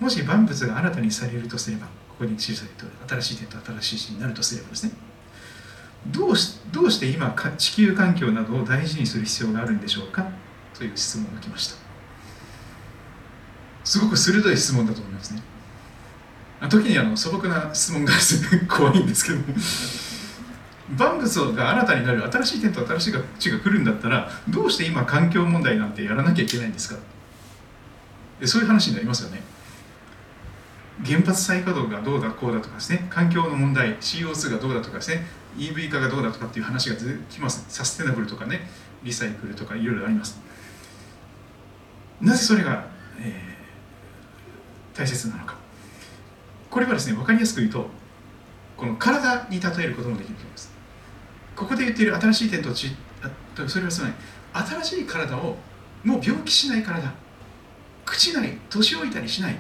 [0.01, 4.93] もし万物が新たにされるとすればここに記されて新しい点と新しい死になるとすればですね。
[6.09, 10.27] どうしどうして今地球環境などを大事にする必要があるんでしょうか？
[10.75, 11.90] という質問が来ました。
[13.91, 15.43] すごく鋭い質問だと思いますね。
[16.69, 18.13] 時にあの素朴な質問が
[18.73, 19.39] 怖いんですけど。
[20.97, 27.01] 万物が新たになる新しい点と新しい地が来るんだったらどうして今環境問題なんてやらなきゃいけないんですか？
[28.45, 29.43] そういう話になりますよね。
[31.05, 33.09] 原発再稼働がどうだこうだとかですね。
[33.11, 35.27] 環境の問題 CO2 がどうだとかですね。
[35.59, 36.97] EV 化がどうだとかっていう話が
[37.29, 37.65] きます。
[37.69, 38.71] サステナブルとかね
[39.03, 40.39] リサイクルとかいろいろあります。
[42.21, 42.85] なぜそれが、
[43.19, 43.50] えー、
[44.95, 45.57] 大切なのか。
[46.71, 47.87] これはですね分かりやすく言うと
[48.77, 50.73] この体に例えることもできると思います。
[51.57, 52.95] ここで言っている新しい点とち
[53.67, 54.15] それはつまり
[54.53, 55.57] 新しい体を
[56.05, 57.13] もう病気しない体。
[58.07, 59.57] 朽ちない年老いたりしない。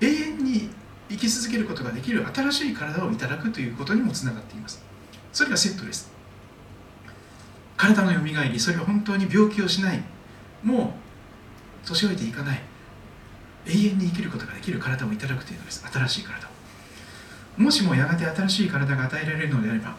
[0.00, 0.70] 永遠に
[1.08, 4.82] 生き続けることができる新しい体をいただくということにもつながっています。
[5.32, 6.10] それがセットです。
[7.76, 10.02] 体のよみがえりそれは本当に病気をしない。
[10.62, 10.96] も
[11.84, 12.62] う年老いていかない。
[13.66, 15.84] 永遠に生きることができる体をいただくというのです。
[15.90, 16.50] 新しい体を。
[17.62, 19.94] もしもやがて新しい体が与えられるのであれば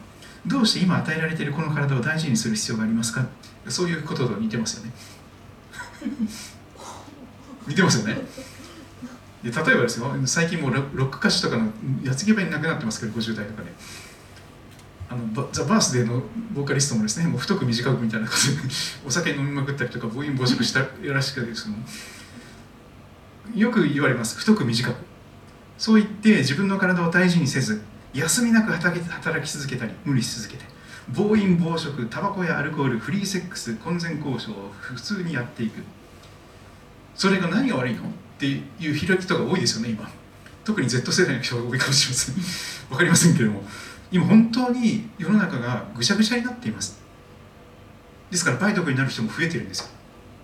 [0.46, 3.26] どうして今与えられているこの体を大事にする必要がありますか？
[3.70, 4.92] そういうことと似てますよね。
[7.68, 8.18] 似てますよね。
[9.44, 11.72] で例えばですよ最近もうロック歌手とかの
[12.04, 13.72] やつぎ場になくなってますけど50代とかで、
[15.08, 18.74] あのザ・バースデーのボーカリストもですねもう太く短くみたいなことで
[19.06, 21.76] お酒飲みまくったりとか母音暴食したらしくてですけど
[23.54, 24.38] よく言われます。
[24.38, 24.96] 太く短く。
[25.78, 27.84] そう言って自分の体を大事にせず
[28.14, 29.02] 休みなく働
[29.46, 30.64] き続けたり無理し続けて
[31.10, 35.84] 暴飲暴食タバコやアルコールフリーセックス婚前交渉を普通にやっていく。
[37.14, 38.04] それが何が悪いの？
[38.04, 40.10] っていう開きとか多いですよね今。
[40.64, 42.36] 特に Z 世代の人が多いかもしれません。
[42.90, 43.64] 分かりませんけれども。
[44.12, 47.00] 今本当に世の中がぐちゃぐちゃになっています。
[48.32, 49.88] ですから梅毒になる人も増えてるんですよ。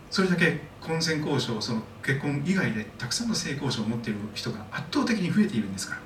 [0.09, 6.01] それだけ婚前交渉その結婚以外でたくさんの性交渉を持っている人が圧倒的に増えているんですから。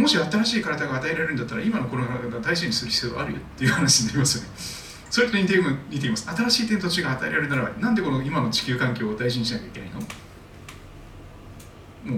[0.00, 4.50] もし新しい体が与えられるんだったら今のこの体を大事にする必要があるよっていう話になりますよね。
[5.08, 5.56] それと似て
[5.90, 6.28] 似ています。
[6.28, 10.00] 新しい天と地が与えられるならばなんでこの今の地球環境を大事にしなきゃいけないの？
[10.00, 10.06] も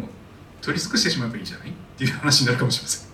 [0.07, 0.09] う
[0.61, 1.71] 取り尽くしてしまえばいいじゃない？
[1.71, 3.09] っていう話になるかもしれません。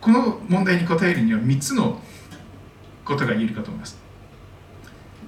[0.00, 2.00] この問題に答えるには3つの
[3.04, 3.98] ことが言えるかと思います。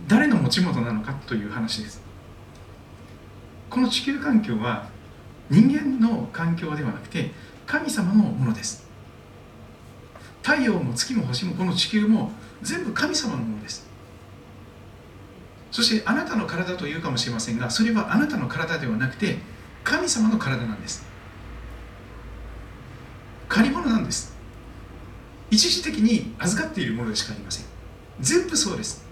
[0.08, 2.00] 誰の持ち物なのかという話です。
[3.68, 4.88] この地球環境は
[5.50, 7.30] 人間の環境ではなくて
[7.66, 8.88] 神様のものです。
[10.42, 12.32] 太陽も月も星もこの地球も
[12.62, 13.86] 全部神様のものです。
[15.70, 19.36] そしてあなたの体というかもしれませんがそれはあなたの体ではなくて
[19.84, 21.06] 神様の体なんです。
[23.50, 24.34] 借り物なんです。
[25.50, 27.66] 一時的に預かっているものでしかありません。
[28.20, 29.07] 全部そうです。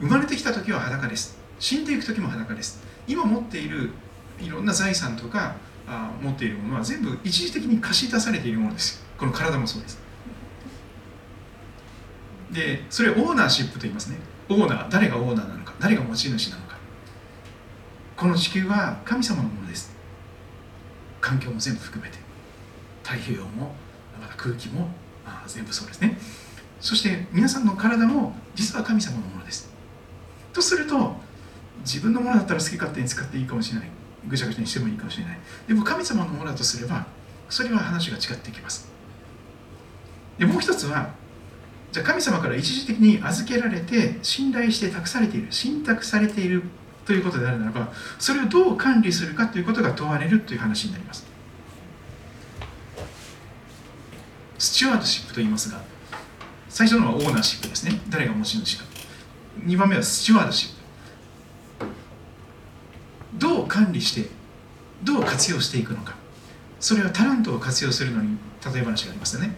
[0.00, 1.38] 生まれてきた時は裸です。
[1.58, 2.82] 死んでいく時も裸です。
[3.06, 3.90] 今持っている
[4.40, 9.04] いろんな財産とかあ持っているものは全部一時的に貸し出されているものです。
[9.18, 9.98] この体もそうです。
[12.50, 14.16] でそれをオーナーシップと言いますね。
[14.48, 16.78] オーナー誰がオーナーなのか誰が持ち主なのか。
[18.16, 19.94] この地球は神様のものです。
[21.20, 22.18] 環境も全部含めて。
[23.02, 23.74] 太平洋も
[24.20, 24.88] また空気も
[25.26, 26.18] あ全部そうですね。
[26.80, 29.69] そして皆さんの体も実は神様のものです。
[30.52, 31.16] とすると
[31.80, 33.88] 自分のものだったら好き勝手に使っていいかもしれない。
[34.28, 35.38] ぐちゃぐちゃにしてもいいかもしれない。
[35.66, 37.06] でも神様のものだとすれば
[37.48, 38.90] それは話が違ってきます。
[40.38, 41.10] でもう一つは
[41.92, 46.62] じゃあ神様から一時的に預けられて信頼して託されている信託されている
[47.04, 51.26] ということであるならばそれをどう管理するかということが問われるという話になります。
[54.58, 55.80] スチュワードシップと言いますが
[56.68, 58.00] 最初のはオーナーシップですね。
[58.08, 58.89] 誰が持ち主か。
[59.64, 60.80] 2番目はスチュワードシップ
[63.38, 64.28] どう管理して
[65.02, 66.14] どう活用していくのか。
[66.78, 69.54] それはタラントを活用するのに例え話がありますよね。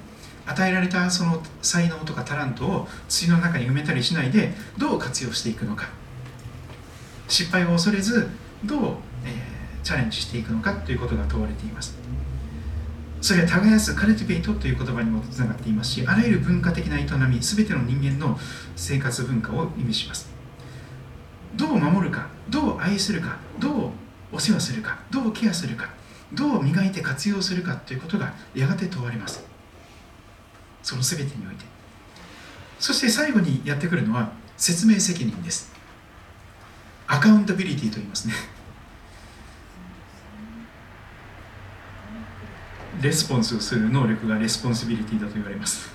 [0.47, 5.89] 与えられたその才能とかタラントを土の中に埋めたりしないでどう活用していくのか。
[7.29, 8.29] 失敗を恐れず
[8.65, 8.81] どう、
[9.25, 11.97] えー、チャレンジしていくのかということが問われています。
[13.23, 18.37] それは耕すカルティベイトという言葉にもつながっていますしあらゆる文化的な営み全ての人間の
[18.75, 20.29] 生活文化を意味します。
[21.55, 23.91] どう守るかどう愛するかどう
[24.33, 25.91] お世話するかどうケアするか
[26.33, 29.45] どう磨いて活用するかということがやがて問われます。
[30.83, 31.65] その全てにおいて。
[32.81, 35.71] そして最後にやってくるのは説明責任です。
[37.07, 38.35] アカウンタビリティと言いますね。
[43.03, 45.91] レスポンスをする能力が responsibility だと言われます。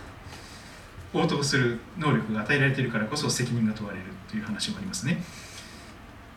[1.13, 5.23] 応答する能力が与えられているからこそ責任が問われるという話もありますね。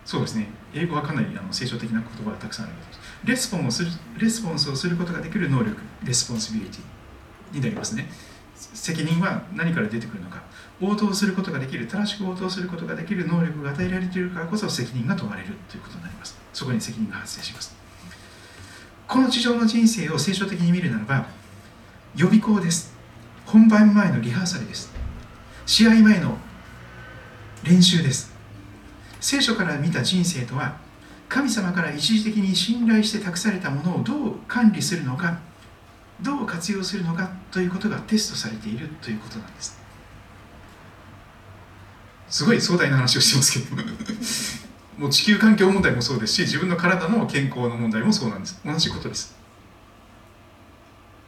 [0.05, 0.47] そうですね。
[0.73, 2.75] 英語はかなりあの聖書的な言葉がたくさんある
[3.25, 8.09] レスポンをするレスポンスをすることができる能力 responsibility になりますね。
[8.55, 10.45] 責任は何から出てくるのか。
[10.81, 16.39] 応答することができる正しく応答することができる能力が与えられているからこそ責任が問われるということになります。
[16.53, 17.80] そこに責任が発生します。
[19.11, 21.27] この地上の人生を聖書的に見るならば
[22.15, 22.95] 予備校です。
[23.45, 24.93] 本番前のリハーサルです。
[25.67, 26.37] 試合前の
[27.65, 28.33] 練習です。
[29.21, 30.77] 聖書から見た人生とは
[31.29, 35.41] 神様から一時的に信頼して託されたものをどう管理するのか
[36.23, 39.77] どう活用するのかということがテストされているということなんです。
[42.29, 44.70] すごい壮大な話をしてますけど。
[44.99, 48.61] もう地球環境問題もそうですし自分の体の健康の問題もそうなんです。
[48.65, 49.37] 同じことです。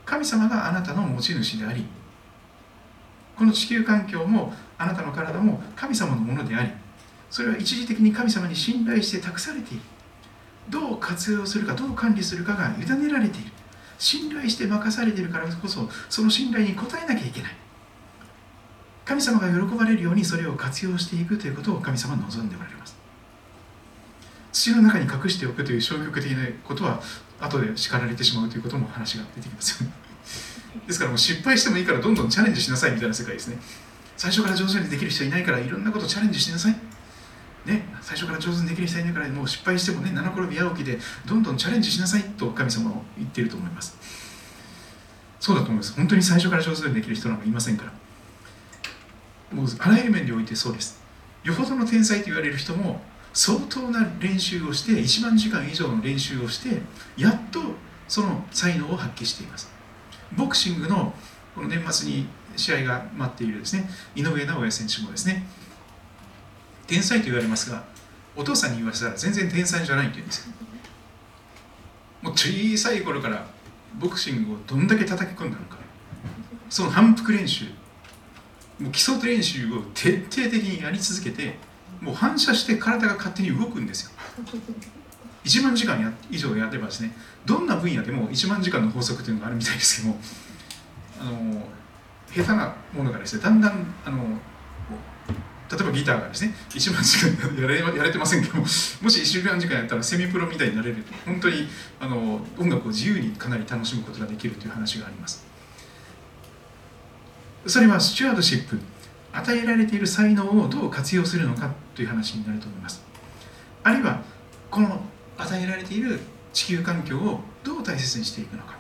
[0.05, 1.87] 神様があなたの持ち主であり
[3.37, 6.71] この地球環境もあなたの体も神様のものであり
[7.31, 9.83] それは一時的に神様に信頼して託されている。
[10.69, 13.51] どう活用するかどう管理するかが委ねられている。
[13.99, 17.57] 信頼して任されているからこそその信頼に応えなきゃいけない。
[19.05, 23.02] 神様が喜ばれるようにそれを活用していくということを神様は望んでおられます。
[24.53, 27.01] 土の中に隠しておくという消極的なことは
[27.41, 29.95] 後で叱られてしまうということも話が出てきますよね。
[30.87, 33.59] ですからもう失敗してもいいからどんどんチャレンジしなさいみたいな世界ですね。
[34.17, 36.77] 最初から上手にできる人いないからいろんなことチャレンジしなさい。
[37.65, 43.97] ね、最初から上手にできる人いないからもう失敗してもね七転び八起きでどんどんチャレンジしなさいと神様は言っていると思います。
[45.39, 45.95] そうだと思います。
[45.95, 47.93] 本当に最初から上手にできる人なんかいませんから。
[49.57, 51.01] もうあらゆる面においてそうです。
[51.45, 56.83] よほどの天才と言われる人も相当な練習をして1万時間以上の練習をして
[57.17, 57.61] やっと
[58.09, 59.71] その才能を発揮しています。
[60.37, 61.15] ボクシングの
[61.55, 62.27] この年末に
[62.57, 65.47] 試合が待っているですね井上尚弥選手もですね
[66.87, 67.85] 天才と言われますが
[68.37, 70.49] お父さんに言わせたら全然天才じゃないって言うんです。
[72.23, 73.47] もう小さい頃から
[73.99, 75.77] ボクシングをどんだけ叩き込んだのか。
[76.71, 77.67] その反復練習
[78.79, 81.57] もう基礎練習を徹底的にやり続けて
[82.03, 84.11] もう反射して体が勝手に動くんですよ。
[85.45, 87.13] 1万時間や以上やればですね
[87.45, 90.21] どんな分野でも1万時間の法則というのがあるみたいですけども
[91.21, 91.69] あの
[92.33, 94.39] 下手なものがですねだんだんあの
[95.69, 101.67] 例えばギターがですね1万時間やれやれてませんけどももし1万時間やったらセミプロみたいになれる本当に
[101.99, 105.45] あの音楽を自由にかなり楽しむことができるという話があります。
[107.67, 108.79] それはスチュワードシップ
[109.33, 113.03] 与えられている才能をどう活用するのかという話になると思います。
[113.83, 114.23] あるいは
[114.71, 115.01] この
[115.37, 116.21] 与えられている
[116.53, 118.77] 地球環境をどう大切にしていくのか。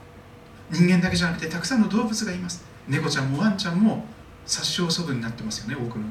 [0.70, 2.64] 人間だけじゃなくてたくさんの動物がいます。
[2.88, 4.04] 猫ちゃんもワンちゃんも
[4.46, 6.06] 殺傷処分になってますよね多くの。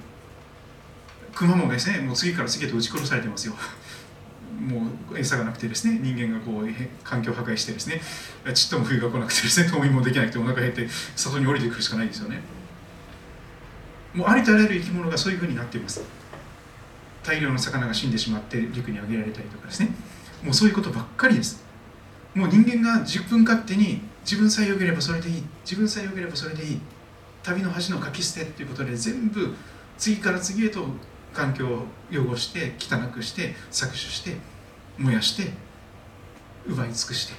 [1.33, 3.53] 熊もですねもう次から次へと撃ち殺されてますよ。
[4.59, 6.67] もう餌がなくてですね人間がこう
[7.03, 8.01] 環境破壊してですね
[8.53, 12.41] ちっとも冬が来なくてですね冬眠もできなくてお腹減って里に降りてくるしかないですよね。
[14.13, 16.03] もうありとあらゆる生き物がそういうふうになっています。
[17.24, 19.89] 大量の魚が死んでしまって陸に上げられたりとかですね。
[20.43, 21.63] もうそういうことばっかりです。
[22.34, 25.43] もう人間が自分勝手に自分さえよければそれでいい。
[25.63, 26.82] 自分さえよければそれでいい。
[27.43, 29.53] 旅の恥の書き捨てっていうことで全部
[29.97, 30.86] 次から次へと
[31.34, 34.38] 環境を汚して汚くして搾取して
[34.97, 35.51] 燃やして
[36.67, 37.34] 奪い尽くして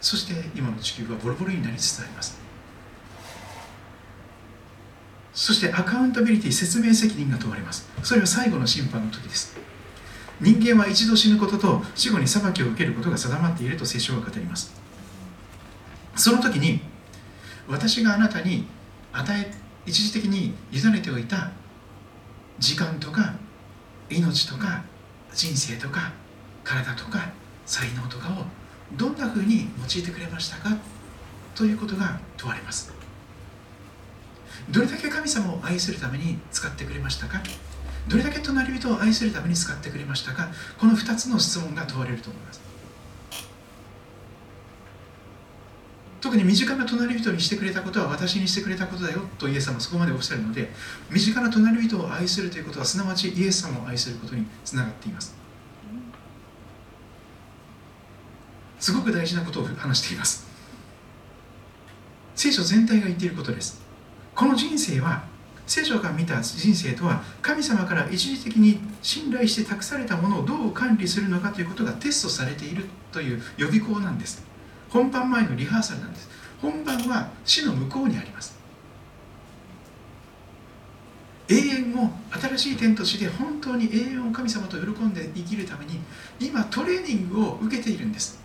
[0.00, 2.41] そして今の地球はボロボロになりつつあります。
[5.34, 7.88] そしてアカウンタビリティ説明責任が問われます。
[8.02, 9.56] それは最後の審判の時です。
[10.40, 14.72] 人間は一度死ぬことと死後に裁きを受けることが定まっていると聖書は語ります。
[16.16, 16.80] その時に
[17.68, 18.66] 私があなたに
[19.12, 19.52] 与え
[19.86, 21.52] 一時的に委ねておいた
[22.58, 23.34] 時間とか
[24.10, 24.84] 命とか
[25.32, 26.12] 人生とか
[26.64, 27.30] 体とか
[27.64, 28.44] 才能とかを
[28.96, 30.76] どんなふうに用いてくれましたか
[31.54, 33.01] ということが問われます。
[34.70, 37.42] どれだけ神様を愛するために使ってくれましたか？
[38.08, 40.48] どれだけ隣人を愛するために使ってくれましたか？
[40.78, 42.60] この2つの質問が問われると思います。
[46.20, 50.70] 特に身近な隣人にしてくれたことは私にしてくれたことだよとイエス様はそこまでおっしゃるので
[51.10, 55.34] 身近な隣人を愛するということはすなわちイエス様を愛することにつながっています。
[58.78, 60.46] すごく大事なことを話しています。
[62.36, 63.81] 聖書全体が言っていることです。
[64.42, 65.22] この人生は
[65.68, 74.44] 聖書が見た人生とは神様から一時的に信頼して託されたものをどう管理するのかということがテストされているという予備校なんです。
[74.90, 76.28] 本番前のリハーサルなんです。
[76.60, 78.58] 本番は死の向こうにあります。
[81.48, 86.00] 永遠を新しい天と地で本当に永遠を神様と喜んで生きるために
[86.40, 88.40] 今トレーニングを受けているんです。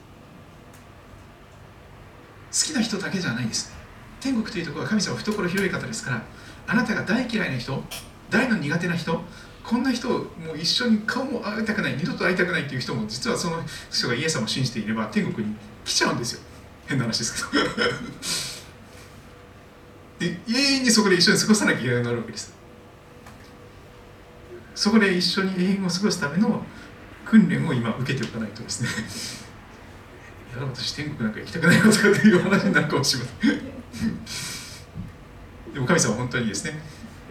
[2.51, 3.76] 好きな人だけじゃないです。
[4.19, 6.23] 天国というところは神様懐広い方ですから
[6.67, 7.83] あなたが大嫌いな人
[8.29, 9.21] 大の苦手な人
[9.63, 13.57] こんな人もう一緒に顔も会いたくない二度と会いたくないっていう人も実はその
[13.91, 15.53] 人がイエス様を信じていれば天国に
[15.83, 16.41] 来ちゃうんですよ。
[16.87, 17.65] 変な話ですけど。
[20.19, 22.53] で永遠にそこで一緒に過ごさなきゃいけなくなるわけです。
[24.73, 26.65] そこで一緒に永遠を過ごすための
[27.25, 28.89] 訓練を今受けておかないとですね。
[30.55, 33.76] いや私天国なんか行きたくないよとかっていう話になるかもしれません。
[35.73, 36.79] でも神様は本当にですね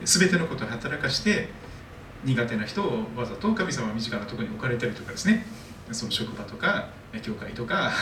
[0.04, 1.48] 全てのことを働かして
[2.24, 5.46] 苦手な人をわざと神様は身近なところに置かれたりとかですね
[5.92, 6.88] その職場とか
[7.22, 7.92] 教会とか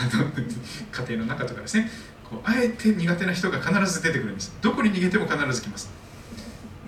[0.90, 1.90] 家庭の中とかですね
[2.28, 4.56] こうあえて苦手な人が必ず出てくるんです。
[4.60, 5.90] どこに逃げても必ず来ます。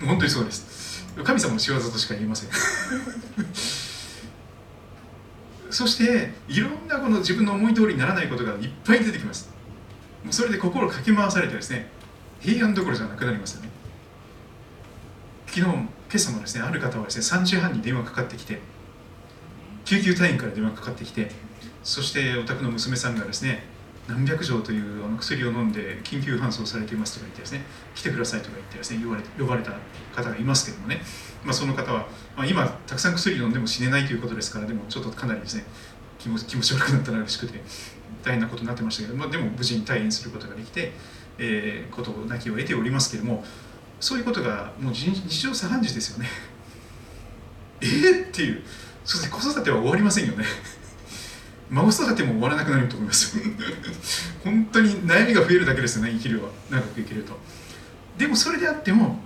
[0.03, 1.05] 本当にそうです。
[1.23, 2.49] 神様の仕業としか言えません。
[5.69, 9.49] そしていろんなこの自分の思い通りにならないことがいっぱい出てきます。
[10.29, 11.87] それで心かき回されてですね
[12.39, 13.69] 平安どころじゃなくなりますよね。
[15.47, 18.59] 昨日今朝もですねある方はですね3時半に電話かかってきて
[19.85, 21.31] 救急隊員から電話かかってきて
[21.83, 23.63] そしてお宅の娘さんがですね
[24.07, 27.61] 何百錠というあの薬を飲んで緊急搬送されていますとか言ってですね
[27.95, 29.71] 来てくださいとか言ってですね呼ばれ呼ばれた
[30.15, 31.01] 方がいますけどもね、
[31.43, 35.65] まあ、その方は、まあ、今たくさん薬飲んでも死ねないということですからでもちょっとかなりですね
[36.19, 37.61] 気持気持ち悪くなったらしくて。
[38.23, 40.91] 大変なことになってましたけど、まあ、でも無事に退院することができて、
[41.37, 43.43] えー、ことを泣きを得ておりますけれども
[43.99, 46.29] そういうことがもう日常茶飯事ですよね。
[47.81, 48.61] えー、っていう。
[49.03, 50.45] そして子育ては終わりませんよね。
[51.69, 53.37] 孫育ても終わらなくなると思います。
[54.43, 56.49] 本当に悩みが増えるだけですよね生きるは。
[56.69, 57.39] 長く生きると。
[58.17, 59.19] でもそれであっても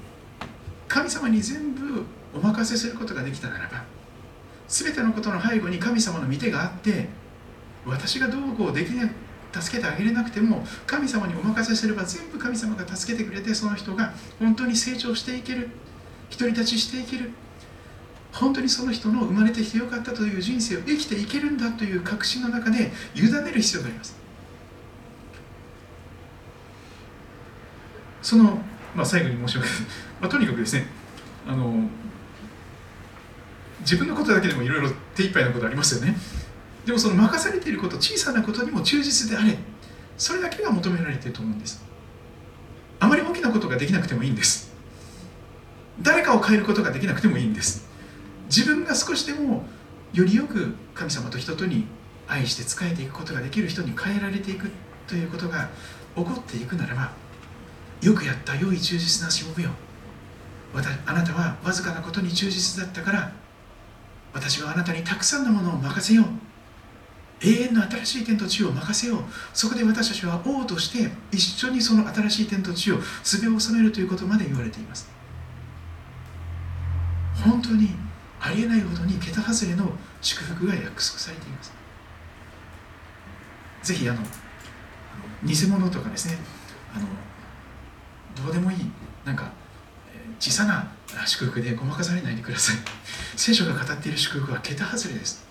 [0.87, 3.83] 神様に全部お任せすることができたならば
[4.67, 7.09] 全てのことの背後に神様の御手があって
[7.85, 9.11] 私がどうこうできない
[9.53, 15.69] 助けてあげれなくても神様にお任せすれば全部神様が助けてくれてその人が本当に成長していける
[16.29, 17.31] 独り立ちしていける
[18.31, 24.15] 本当にその人の生まれてきてよかったという人生を生きていけるんだという確信の中で委ねる必要があります。
[28.21, 28.61] その、
[28.95, 29.77] まあ、最後に申し訳ない、
[30.21, 30.85] まあ、とにかくですね
[31.47, 31.73] あの
[33.79, 36.15] 自分のことだけでもいろいろ手一杯のことありますよね。
[36.85, 39.57] でもその任されていること小さなことにも忠実であれ
[40.17, 41.83] それだけが求められていると思うんです。
[42.99, 44.71] あまり大きなことができなくてもいいんです。
[46.01, 47.87] 誰かを変えることができなくてもいいんです。
[48.45, 49.63] 自分が少しでも
[50.13, 51.85] よりよく神様と人とに
[52.27, 54.69] 愛して仕えていくことができる人に変えられていく
[55.07, 55.69] ということが
[56.15, 57.11] 起こっていくならば
[58.01, 59.71] よくやった良い忠実なしもべよ。
[61.05, 63.31] あなたはわずかなことに忠実だったから
[64.33, 66.25] 私はあなたにたくさんのものを任せよう。
[67.43, 69.23] 永遠の新しい天と地を任せよう。
[69.53, 75.09] そこで私たちは王として一緒にその新しい天と地をすべを収めるということまで言われています。
[77.43, 77.95] 本当に
[78.39, 81.73] ありえないほどに桁外れの祝福が約束されています。
[83.81, 84.21] ぜひあの
[85.43, 86.37] 偽物とかですね
[86.93, 87.07] あの
[88.45, 88.77] どうでもいい
[89.25, 89.51] なんか
[90.39, 90.91] 小さな
[91.25, 92.75] 祝福でごまかされないでください。
[93.35, 95.43] 聖書が語っている祝福は桁外れです。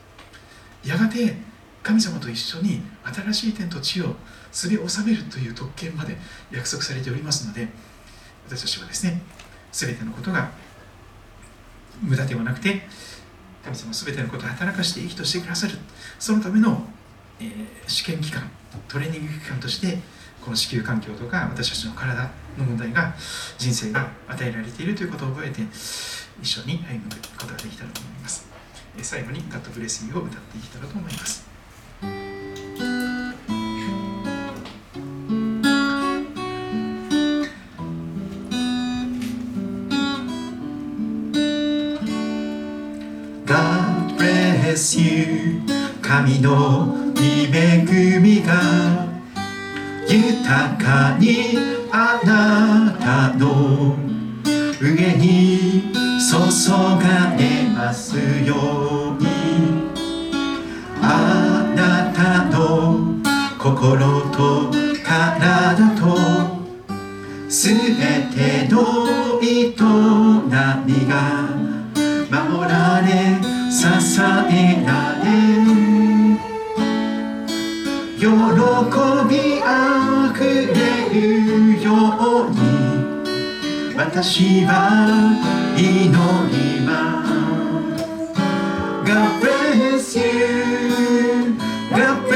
[0.84, 1.36] やがて
[1.82, 4.14] 神様と一緒に新しい天と地を
[4.52, 6.16] すべ収めるという特権まで
[6.50, 7.68] 約束されておりますので
[8.46, 9.22] 私たちはですね
[9.72, 10.50] 全てのことが
[12.02, 12.82] 無駄ではなくて
[13.64, 15.74] 神様全てのことを働かして生きとしてくださる。
[16.18, 16.86] そのための、
[17.38, 18.50] えー、試験期間
[18.88, 19.98] トレーニング期間として
[20.42, 23.14] この子宮環境とか私たちの体の問題が
[23.58, 25.62] 人生が与えられているということを覚えて
[26.42, 28.48] 一緒に歩むことができたらと思います。
[29.02, 31.49] 最後に「ガッドブレスユー」を歌っていけたらと思います。
[46.00, 49.06] 神の恵みが
[50.08, 51.58] 豊かに
[51.92, 53.94] あなたの
[54.80, 59.28] 上に注がれますように。
[61.02, 63.20] あなたの
[63.58, 64.70] 心と
[65.04, 66.16] 体と
[67.50, 67.74] すべ
[68.34, 69.74] ての営
[70.86, 71.50] みが
[72.30, 73.49] 守られ
[73.80, 75.26] 支えられ
[78.18, 78.26] 喜
[79.26, 79.32] び
[79.64, 80.68] あふれ
[81.08, 81.88] るよ
[82.44, 82.56] うに
[83.96, 84.74] 私は
[85.78, 86.92] 祈りま
[87.24, 88.36] す。
[89.06, 91.56] God bless you.
[91.90, 92.29] God bless you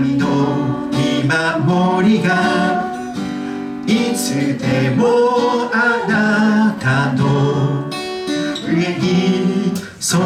[0.00, 2.90] 神の見守りが
[3.86, 7.90] いつでもあなたの
[8.66, 10.16] 上に注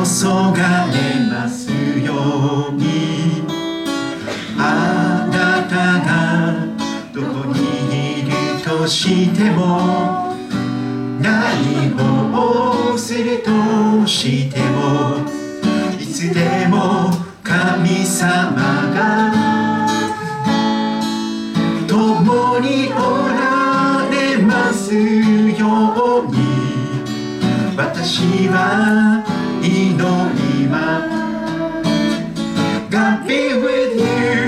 [0.53, 3.43] がれますように
[4.57, 5.75] あなた
[6.07, 6.69] が
[7.13, 8.31] どこにいる
[8.63, 10.37] としても
[11.21, 15.19] 何をするとしても
[16.01, 17.24] いつでも
[17.55, 18.51] 神様
[18.97, 19.31] が
[21.87, 26.37] 共におられますように。
[27.77, 29.23] 私は
[29.63, 31.15] 祈ります。
[32.91, 34.44] God be with you.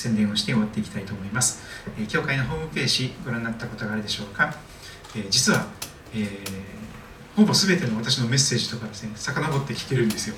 [0.00, 1.62] 宣伝をして終わっていきたいと思います、
[1.98, 4.54] えー教会のホームページご覧になったことがあるでしょうか、
[5.14, 5.66] えー実は、
[6.14, 6.80] えー
[7.36, 10.34] ほぼ全ての私のメッセージとかですね遡って聞けるんですよ。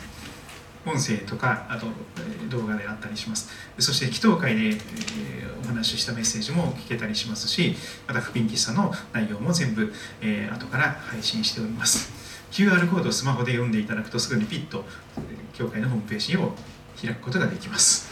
[0.84, 1.86] 音声とかあと
[2.18, 3.48] えー動画であったりします。
[3.78, 7.76] そして祈祷会で、えーお話ししたメッセージも聞けたりしますし
[8.08, 12.12] また福音喫茶の内容も全部、えー後から配信しております。
[12.52, 14.84] QR コードをスマホで読んでいただくとすぐにピッと
[15.16, 15.20] え
[15.54, 16.52] 教会のホームページを
[17.00, 18.11] 開くことができます。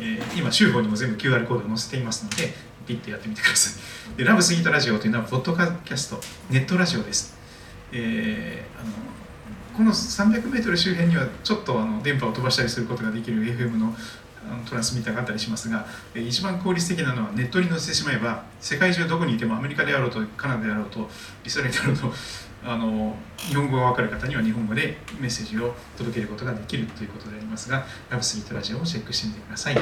[0.00, 2.54] えー今、週報にも全部 QR コードを載せていますので、
[2.86, 3.78] ピッとやってみてくださ
[4.14, 4.16] い。
[4.16, 6.20] でラブスイートラジオというのは、ポッドキャスト、
[6.50, 7.36] ネットラジオです。
[7.92, 9.08] えーあの
[9.78, 13.94] この300メートル周辺にはちょっとあの電波を飛ばしたりすることができる FM の
[14.68, 15.86] トランスミッターがあったりしますが
[16.16, 21.08] 一番効率的なのはネットに載せてしまえば世界中どこにいてもアメリカであろうとカナダであろうと
[21.46, 22.12] イスラエルであろうと
[22.64, 29.76] あの日本語が分かる方には日本語でメッセージを届けることができるということでありますがラブスリートラジオをチェックしてみてください。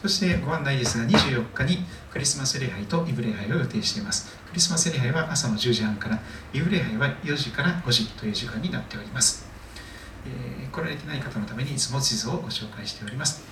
[0.00, 1.78] そしてご案内ですが24日に
[2.10, 4.36] クリスマス礼拝とイブ礼拝を予定しています。
[4.48, 6.20] クリスマス礼拝は朝の10時半から
[6.52, 9.48] イブ礼拝は4時から5時という時間になっております。
[10.26, 13.42] えー、来られてない方のためにいつも地図をご紹介しております、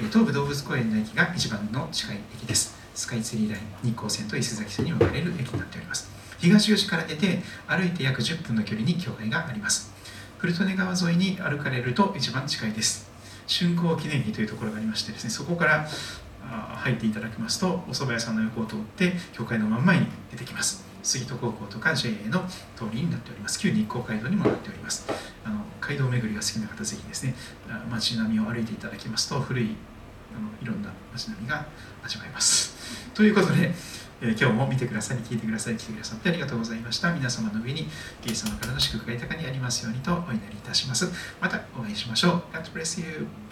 [0.00, 2.78] え、東武動物公園の駅が一番の近い駅です。
[2.94, 6.19] スカイツリーライン日光線と伊勢崎線に分かれる駅になっております。
[6.40, 9.92] 東吉から出て歩いて約10分の距離に教会があります。
[10.38, 13.10] 古利根川沿いに歩かれると一番近いです。
[13.46, 15.86] 竣工記念碑というところがありましてですねそこから
[16.76, 20.88] 入っていただきますとお蕎麦屋さんの横を通って教会の真ん前に出てきます。
[21.02, 22.44] 杉戸高校とか JA の
[22.76, 23.58] 通りになっております。
[23.58, 25.06] 旧日光街道にもなっております。
[25.44, 27.34] あの街道巡りが好きな方ぜひですね
[27.90, 29.76] 街並みを歩いていただきますと古い
[30.34, 31.66] あのいろんな街並みが
[32.02, 32.74] 味わえます。
[33.14, 33.74] ということで、
[34.22, 37.12] え、今日も見てくださり聞いてくださり来てくださってありがとうございました。
[37.12, 37.86] 皆様の上にイ
[38.30, 41.10] エス様からの祝福が豊かにありますようにとお祈りいたします。
[41.40, 42.32] またお会いしましょう。
[42.52, 43.49] God bless you.